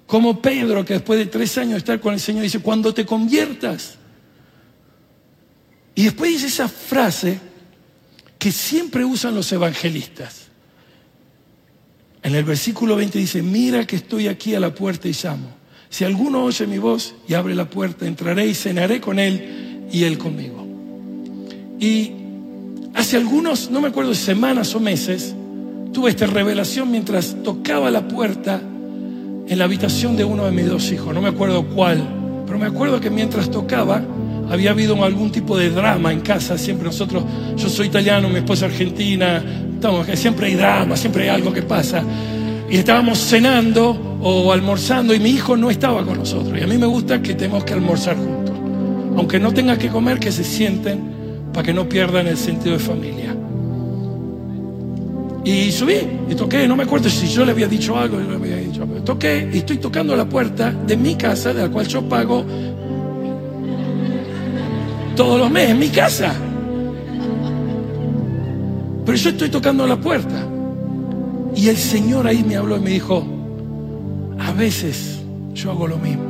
Como 0.06 0.40
Pedro, 0.40 0.84
que 0.84 0.94
después 0.94 1.18
de 1.18 1.26
tres 1.26 1.58
años 1.58 1.72
de 1.72 1.78
estar 1.78 2.00
con 2.00 2.14
el 2.14 2.20
Señor, 2.20 2.44
dice, 2.44 2.60
cuando 2.60 2.94
te 2.94 3.04
conviertas. 3.04 3.96
Y 5.96 6.04
después 6.04 6.30
dice 6.30 6.46
esa 6.46 6.68
frase 6.68 7.40
que 8.38 8.52
siempre 8.52 9.04
usan 9.04 9.34
los 9.34 9.50
evangelistas. 9.50 10.49
En 12.30 12.36
el 12.36 12.44
versículo 12.44 12.94
20 12.94 13.18
dice, 13.18 13.42
mira 13.42 13.84
que 13.84 13.96
estoy 13.96 14.28
aquí 14.28 14.54
a 14.54 14.60
la 14.60 14.72
puerta 14.72 15.08
y 15.08 15.12
llamo. 15.20 15.48
Si 15.88 16.04
alguno 16.04 16.44
oye 16.44 16.64
mi 16.64 16.78
voz 16.78 17.12
y 17.26 17.34
abre 17.34 17.56
la 17.56 17.68
puerta, 17.68 18.06
entraré 18.06 18.46
y 18.46 18.54
cenaré 18.54 19.00
con 19.00 19.18
él 19.18 19.88
y 19.90 20.04
él 20.04 20.16
conmigo. 20.16 20.64
Y 21.80 22.12
hace 22.94 23.16
algunos, 23.16 23.72
no 23.72 23.80
me 23.80 23.88
acuerdo, 23.88 24.14
semanas 24.14 24.76
o 24.76 24.78
meses, 24.78 25.34
tuve 25.92 26.10
esta 26.10 26.26
revelación 26.26 26.92
mientras 26.92 27.34
tocaba 27.42 27.90
la 27.90 28.06
puerta 28.06 28.62
en 28.62 29.58
la 29.58 29.64
habitación 29.64 30.16
de 30.16 30.22
uno 30.22 30.44
de 30.44 30.52
mis 30.52 30.68
dos 30.68 30.92
hijos, 30.92 31.12
no 31.12 31.20
me 31.20 31.30
acuerdo 31.30 31.66
cuál, 31.66 32.00
pero 32.46 32.60
me 32.60 32.66
acuerdo 32.66 33.00
que 33.00 33.10
mientras 33.10 33.50
tocaba 33.50 34.04
había 34.48 34.70
habido 34.70 35.02
algún 35.02 35.32
tipo 35.32 35.58
de 35.58 35.70
drama 35.70 36.12
en 36.12 36.20
casa, 36.20 36.56
siempre 36.56 36.86
nosotros, 36.86 37.24
yo 37.56 37.68
soy 37.68 37.88
italiano, 37.88 38.28
mi 38.28 38.36
esposa 38.36 38.66
argentina, 38.66 39.42
estamos, 39.80 40.06
siempre 40.18 40.48
hay 40.48 40.54
drama, 40.54 40.94
siempre 40.96 41.24
hay 41.24 41.28
algo 41.30 41.52
que 41.52 41.62
pasa. 41.62 42.04
Y 42.68 42.76
estábamos 42.76 43.18
cenando 43.18 44.18
o 44.22 44.52
almorzando 44.52 45.14
y 45.14 45.18
mi 45.18 45.30
hijo 45.30 45.56
no 45.56 45.70
estaba 45.70 46.04
con 46.04 46.18
nosotros. 46.18 46.56
Y 46.58 46.62
a 46.62 46.66
mí 46.66 46.76
me 46.76 46.86
gusta 46.86 47.22
que 47.22 47.34
tenemos 47.34 47.64
que 47.64 47.72
almorzar 47.72 48.16
juntos. 48.16 48.54
Aunque 49.16 49.40
no 49.40 49.52
tenga 49.52 49.78
que 49.78 49.88
comer, 49.88 50.20
que 50.20 50.30
se 50.30 50.44
sienten 50.44 51.00
para 51.52 51.64
que 51.64 51.72
no 51.72 51.88
pierdan 51.88 52.26
el 52.26 52.36
sentido 52.36 52.74
de 52.74 52.78
familia. 52.78 53.34
Y 55.44 55.72
subí 55.72 55.96
y 56.28 56.34
toqué, 56.34 56.68
no 56.68 56.76
me 56.76 56.82
acuerdo 56.82 57.08
si 57.08 57.26
yo 57.28 57.46
le 57.46 57.52
había 57.52 57.66
dicho 57.66 57.96
algo, 57.96 58.20
yo 58.20 58.28
le 58.28 58.36
había 58.36 58.56
dicho, 58.56 58.86
toqué 59.02 59.48
y 59.50 59.58
estoy 59.58 59.78
tocando 59.78 60.14
la 60.14 60.28
puerta 60.28 60.70
de 60.70 60.96
mi 60.98 61.14
casa, 61.14 61.54
de 61.54 61.62
la 61.62 61.70
cual 61.70 61.88
yo 61.88 62.02
pago 62.02 62.44
todos 65.16 65.40
los 65.40 65.50
meses, 65.50 65.74
mi 65.74 65.88
casa. 65.88 66.49
Pero 69.10 69.22
yo 69.22 69.30
estoy 69.30 69.48
tocando 69.48 69.88
la 69.88 69.96
puerta. 69.96 70.46
Y 71.56 71.66
el 71.66 71.76
Señor 71.76 72.28
ahí 72.28 72.44
me 72.44 72.54
habló 72.54 72.76
y 72.76 72.80
me 72.80 72.90
dijo, 72.90 73.26
a 74.38 74.52
veces 74.52 75.18
yo 75.52 75.72
hago 75.72 75.88
lo 75.88 75.98
mismo. 75.98 76.22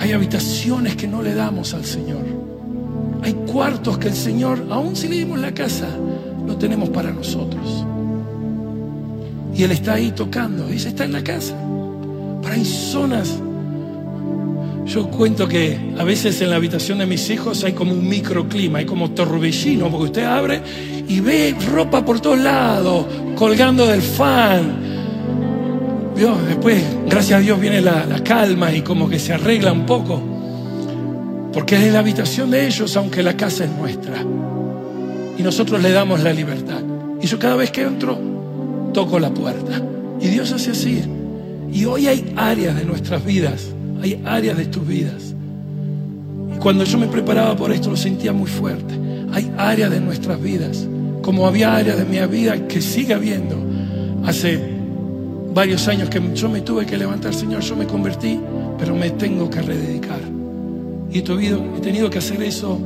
Hay 0.00 0.10
habitaciones 0.10 0.96
que 0.96 1.06
no 1.06 1.22
le 1.22 1.32
damos 1.32 1.74
al 1.74 1.84
Señor. 1.84 2.24
Hay 3.22 3.34
cuartos 3.34 3.98
que 3.98 4.08
el 4.08 4.16
Señor, 4.16 4.66
aún 4.68 4.96
si 4.96 5.06
le 5.06 5.14
dimos 5.14 5.38
la 5.38 5.54
casa, 5.54 5.90
lo 6.44 6.56
tenemos 6.56 6.88
para 6.88 7.12
nosotros. 7.12 7.86
Y 9.54 9.62
Él 9.62 9.70
está 9.70 9.94
ahí 9.94 10.10
tocando, 10.10 10.66
dice, 10.66 10.88
está 10.88 11.04
en 11.04 11.12
la 11.12 11.22
casa. 11.22 11.54
Pero 12.42 12.52
hay 12.52 12.64
zonas 12.64 13.40
yo 14.86 15.08
cuento 15.08 15.48
que 15.48 15.94
a 15.98 16.04
veces 16.04 16.40
en 16.42 16.50
la 16.50 16.56
habitación 16.56 16.98
de 16.98 17.06
mis 17.06 17.28
hijos 17.30 17.64
hay 17.64 17.72
como 17.72 17.92
un 17.92 18.08
microclima, 18.08 18.78
hay 18.78 18.86
como 18.86 19.10
torbellino, 19.10 19.90
porque 19.90 20.04
usted 20.04 20.24
abre 20.24 20.62
y 21.08 21.18
ve 21.18 21.56
ropa 21.72 22.04
por 22.04 22.20
todos 22.20 22.38
lados, 22.38 23.04
colgando 23.34 23.86
del 23.86 24.00
fan. 24.00 24.86
Después, 26.48 26.82
gracias 27.08 27.40
a 27.40 27.42
Dios, 27.42 27.60
viene 27.60 27.80
la, 27.80 28.06
la 28.06 28.22
calma 28.22 28.72
y 28.72 28.82
como 28.82 29.08
que 29.08 29.18
se 29.18 29.32
arregla 29.32 29.72
un 29.72 29.84
poco. 29.86 30.22
Porque 31.52 31.76
es 31.76 31.92
la 31.92 31.98
habitación 31.98 32.50
de 32.52 32.66
ellos, 32.66 32.96
aunque 32.96 33.22
la 33.22 33.36
casa 33.36 33.64
es 33.64 33.70
nuestra. 33.70 34.22
Y 35.36 35.42
nosotros 35.42 35.82
le 35.82 35.90
damos 35.90 36.22
la 36.22 36.32
libertad. 36.32 36.80
Y 37.20 37.26
yo 37.26 37.38
cada 37.38 37.56
vez 37.56 37.70
que 37.70 37.82
entro, 37.82 38.18
toco 38.94 39.18
la 39.18 39.30
puerta. 39.34 39.82
Y 40.20 40.28
Dios 40.28 40.52
hace 40.52 40.70
así. 40.70 41.02
Y 41.72 41.84
hoy 41.84 42.06
hay 42.06 42.32
áreas 42.36 42.76
de 42.76 42.84
nuestras 42.84 43.24
vidas 43.24 43.75
hay 44.02 44.22
áreas 44.24 44.56
de 44.56 44.66
tus 44.66 44.86
vidas. 44.86 45.34
Y 46.54 46.58
cuando 46.58 46.84
yo 46.84 46.98
me 46.98 47.06
preparaba 47.06 47.56
por 47.56 47.72
esto 47.72 47.90
lo 47.90 47.96
sentía 47.96 48.32
muy 48.32 48.48
fuerte. 48.48 48.94
Hay 49.32 49.50
áreas 49.58 49.90
de 49.90 50.00
nuestras 50.00 50.40
vidas, 50.40 50.86
como 51.22 51.46
había 51.46 51.76
áreas 51.76 51.98
de 51.98 52.04
mi 52.04 52.24
vida 52.26 52.66
que 52.68 52.80
sigue 52.80 53.14
habiendo. 53.14 53.56
Hace 54.24 54.60
varios 55.52 55.88
años 55.88 56.08
que 56.08 56.20
yo 56.34 56.48
me 56.48 56.60
tuve 56.60 56.86
que 56.86 56.96
levantar, 56.96 57.34
Señor, 57.34 57.62
yo 57.62 57.76
me 57.76 57.86
convertí, 57.86 58.40
pero 58.78 58.94
me 58.94 59.10
tengo 59.10 59.50
que 59.50 59.62
rededicar. 59.62 60.20
Y 61.10 61.18
he 61.18 61.80
tenido 61.80 62.10
que 62.10 62.18
hacer 62.18 62.42
eso 62.42 62.78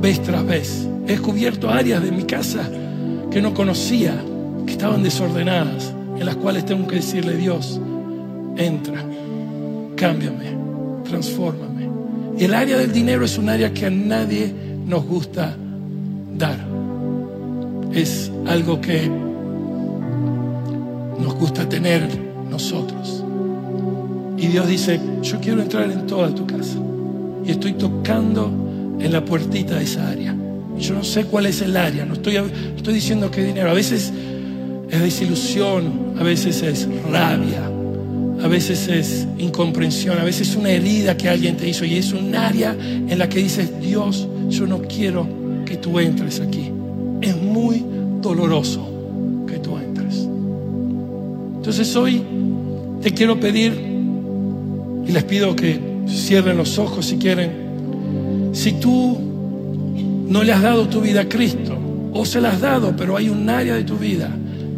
vez 0.00 0.22
tras 0.22 0.44
vez. 0.46 0.88
He 1.06 1.12
descubierto 1.12 1.70
áreas 1.70 2.02
de 2.02 2.12
mi 2.12 2.24
casa 2.24 2.68
que 3.30 3.40
no 3.40 3.54
conocía, 3.54 4.14
que 4.66 4.72
estaban 4.72 5.02
desordenadas, 5.02 5.92
en 6.18 6.26
las 6.26 6.36
cuales 6.36 6.66
tengo 6.66 6.86
que 6.86 6.96
decirle, 6.96 7.36
Dios, 7.36 7.80
entra 8.56 9.04
cámbiame, 10.00 10.56
transfórmame. 11.04 11.90
El 12.38 12.54
área 12.54 12.78
del 12.78 12.90
dinero 12.90 13.22
es 13.26 13.36
un 13.36 13.50
área 13.50 13.70
que 13.74 13.84
a 13.84 13.90
nadie 13.90 14.50
nos 14.86 15.04
gusta 15.04 15.54
dar. 16.38 16.58
Es 17.92 18.32
algo 18.46 18.80
que 18.80 19.10
nos 21.22 21.34
gusta 21.34 21.68
tener 21.68 22.08
nosotros. 22.50 23.22
Y 24.38 24.46
Dios 24.46 24.66
dice, 24.68 24.98
yo 25.20 25.38
quiero 25.38 25.60
entrar 25.60 25.90
en 25.90 26.06
toda 26.06 26.34
tu 26.34 26.46
casa. 26.46 26.78
Y 27.44 27.50
estoy 27.50 27.74
tocando 27.74 28.50
en 28.98 29.12
la 29.12 29.22
puertita 29.22 29.74
de 29.76 29.84
esa 29.84 30.08
área. 30.08 30.34
Yo 30.78 30.94
no 30.94 31.04
sé 31.04 31.26
cuál 31.26 31.44
es 31.44 31.60
el 31.60 31.76
área, 31.76 32.06
no 32.06 32.14
estoy, 32.14 32.36
estoy 32.74 32.94
diciendo 32.94 33.30
que 33.30 33.44
dinero. 33.44 33.68
A 33.68 33.74
veces 33.74 34.10
es 34.88 35.00
desilusión, 35.02 36.14
a 36.18 36.22
veces 36.22 36.62
es 36.62 36.88
rabia, 37.10 37.70
a 38.42 38.48
veces 38.48 38.88
es 38.88 39.26
incomprensión, 39.38 40.18
a 40.18 40.24
veces 40.24 40.50
es 40.50 40.56
una 40.56 40.70
herida 40.70 41.16
que 41.16 41.28
alguien 41.28 41.56
te 41.56 41.68
hizo 41.68 41.84
y 41.84 41.96
es 41.96 42.12
un 42.12 42.34
área 42.34 42.74
en 42.80 43.18
la 43.18 43.28
que 43.28 43.40
dices, 43.40 43.80
Dios, 43.80 44.26
yo 44.48 44.66
no 44.66 44.80
quiero 44.82 45.26
que 45.66 45.76
tú 45.76 45.98
entres 45.98 46.40
aquí. 46.40 46.70
Es 47.20 47.36
muy 47.36 47.84
doloroso 48.22 48.88
que 49.46 49.58
tú 49.58 49.76
entres. 49.76 50.26
Entonces 51.56 51.94
hoy 51.96 52.22
te 53.02 53.12
quiero 53.12 53.38
pedir 53.38 53.72
y 55.06 55.12
les 55.12 55.24
pido 55.24 55.54
que 55.54 55.78
cierren 56.08 56.56
los 56.56 56.78
ojos 56.78 57.06
si 57.06 57.16
quieren. 57.16 58.50
Si 58.52 58.72
tú 58.72 59.18
no 60.28 60.42
le 60.42 60.52
has 60.52 60.62
dado 60.62 60.88
tu 60.88 61.00
vida 61.00 61.22
a 61.22 61.28
Cristo 61.28 61.76
o 62.14 62.24
se 62.24 62.40
la 62.40 62.50
has 62.50 62.60
dado, 62.60 62.94
pero 62.96 63.16
hay 63.16 63.28
un 63.28 63.48
área 63.50 63.74
de 63.74 63.84
tu 63.84 63.96
vida 63.96 64.30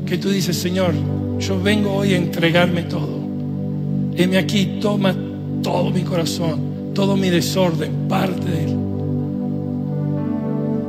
que 0.05 0.19
tú 0.19 0.31
dices, 0.31 0.57
Señor, 0.57 0.95
yo 1.39 1.63
vengo 1.63 1.93
hoy 1.95 2.15
a 2.15 2.17
entregarme 2.17 2.83
todo. 2.83 3.22
Heme 4.17 4.39
aquí, 4.39 4.79
toma 4.81 5.15
todo 5.63 5.91
mi 5.91 6.03
corazón, 6.03 6.93
todo 6.95 7.17
mi 7.17 7.31
desorden, 7.31 8.09
parte 8.09 8.51
de 8.51 8.65
él. 8.65 8.77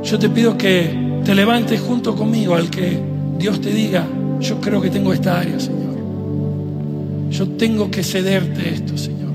Yo 0.02 0.18
te 0.18 0.28
pido 0.28 0.58
que 0.58 1.20
te 1.24 1.34
levantes 1.34 1.80
junto 1.80 2.14
conmigo 2.14 2.54
al 2.54 2.68
que 2.68 2.98
Dios 3.38 3.60
te 3.60 3.70
diga, 3.70 4.06
yo 4.40 4.60
creo 4.60 4.80
que 4.80 4.90
tengo 4.90 5.12
esta 5.12 5.40
área, 5.40 5.58
Señor. 5.58 5.94
Yo 7.30 7.48
tengo 7.48 7.90
que 7.90 8.04
cederte 8.04 8.74
esto, 8.74 8.98
Señor. 8.98 9.32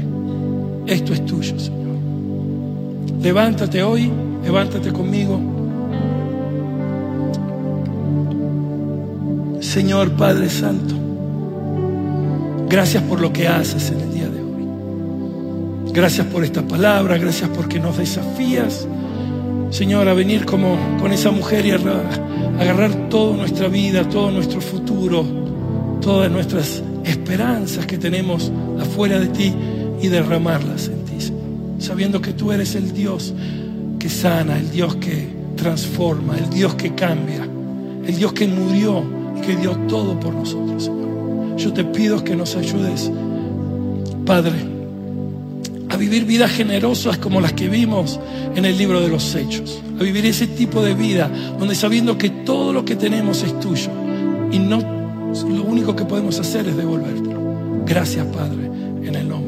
Esto 0.85 1.13
es 1.13 1.25
tuyo, 1.25 1.59
Señor. 1.59 1.97
Levántate 3.21 3.81
hoy, 3.81 4.11
levántate 4.43 4.91
conmigo. 4.91 5.39
Señor 9.59 10.11
Padre 10.11 10.49
Santo. 10.49 10.98
Gracias 12.69 13.01
por 13.01 13.19
lo 13.19 13.33
que 13.33 13.47
haces 13.47 13.89
en 13.89 13.99
el 13.99 14.13
día 14.13 14.29
de 14.29 14.43
hoy. 14.43 15.91
Gracias 15.91 16.27
por 16.27 16.43
esta 16.43 16.61
palabra, 16.61 17.17
gracias 17.17 17.49
porque 17.49 17.79
nos 17.79 17.97
desafías, 17.97 18.87
Señor, 19.71 20.07
a 20.07 20.13
venir 20.13 20.45
como 20.45 20.77
con 20.99 21.11
esa 21.11 21.31
mujer 21.31 21.65
y 21.65 21.71
a 21.71 21.79
agarrar 22.59 23.09
toda 23.09 23.35
nuestra 23.35 23.69
vida, 23.69 24.07
todo 24.07 24.29
nuestro 24.29 24.61
futuro, 24.61 25.25
todas 25.99 26.29
nuestras 26.29 26.83
esperanzas 27.05 27.87
que 27.87 27.97
tenemos 27.97 28.51
afuera 28.79 29.19
de 29.19 29.29
ti 29.29 29.51
y 29.99 30.07
derramarlas 30.07 30.89
en 30.89 31.05
ti, 31.05 31.33
sabiendo 31.79 32.21
que 32.21 32.33
tú 32.33 32.51
eres 32.51 32.75
el 32.75 32.93
Dios 32.93 33.33
que 33.97 34.09
sana, 34.09 34.59
el 34.59 34.69
Dios 34.69 34.95
que 34.97 35.27
transforma, 35.55 36.37
el 36.37 36.51
Dios 36.51 36.75
que 36.75 36.93
cambia, 36.93 37.47
el 38.05 38.15
Dios 38.15 38.31
que 38.33 38.47
murió 38.47 39.03
y 39.37 39.41
que 39.41 39.55
dio 39.55 39.71
todo 39.87 40.19
por 40.19 40.35
nosotros. 40.35 40.98
Yo 41.59 41.73
te 41.73 41.83
pido 41.83 42.23
que 42.23 42.37
nos 42.37 42.55
ayudes, 42.55 43.11
Padre, 44.25 44.55
a 45.89 45.97
vivir 45.97 46.23
vidas 46.23 46.51
generosas 46.51 47.17
como 47.17 47.41
las 47.41 47.51
que 47.51 47.67
vimos 47.67 48.17
en 48.55 48.63
el 48.63 48.77
libro 48.77 49.01
de 49.01 49.09
los 49.09 49.35
Hechos. 49.35 49.81
A 49.99 50.03
vivir 50.03 50.25
ese 50.25 50.47
tipo 50.47 50.81
de 50.81 50.93
vida 50.93 51.29
donde 51.59 51.75
sabiendo 51.75 52.17
que 52.17 52.29
todo 52.29 52.71
lo 52.71 52.85
que 52.85 52.95
tenemos 52.95 53.43
es 53.43 53.59
tuyo 53.59 53.91
y 54.51 54.59
no 54.59 54.79
lo 54.79 55.63
único 55.63 55.95
que 55.95 56.05
podemos 56.05 56.39
hacer 56.39 56.65
es 56.65 56.77
devolvértelo. 56.77 57.83
Gracias, 57.85 58.25
Padre, 58.27 58.65
en 59.03 59.15
el 59.15 59.27
nombre 59.27 59.38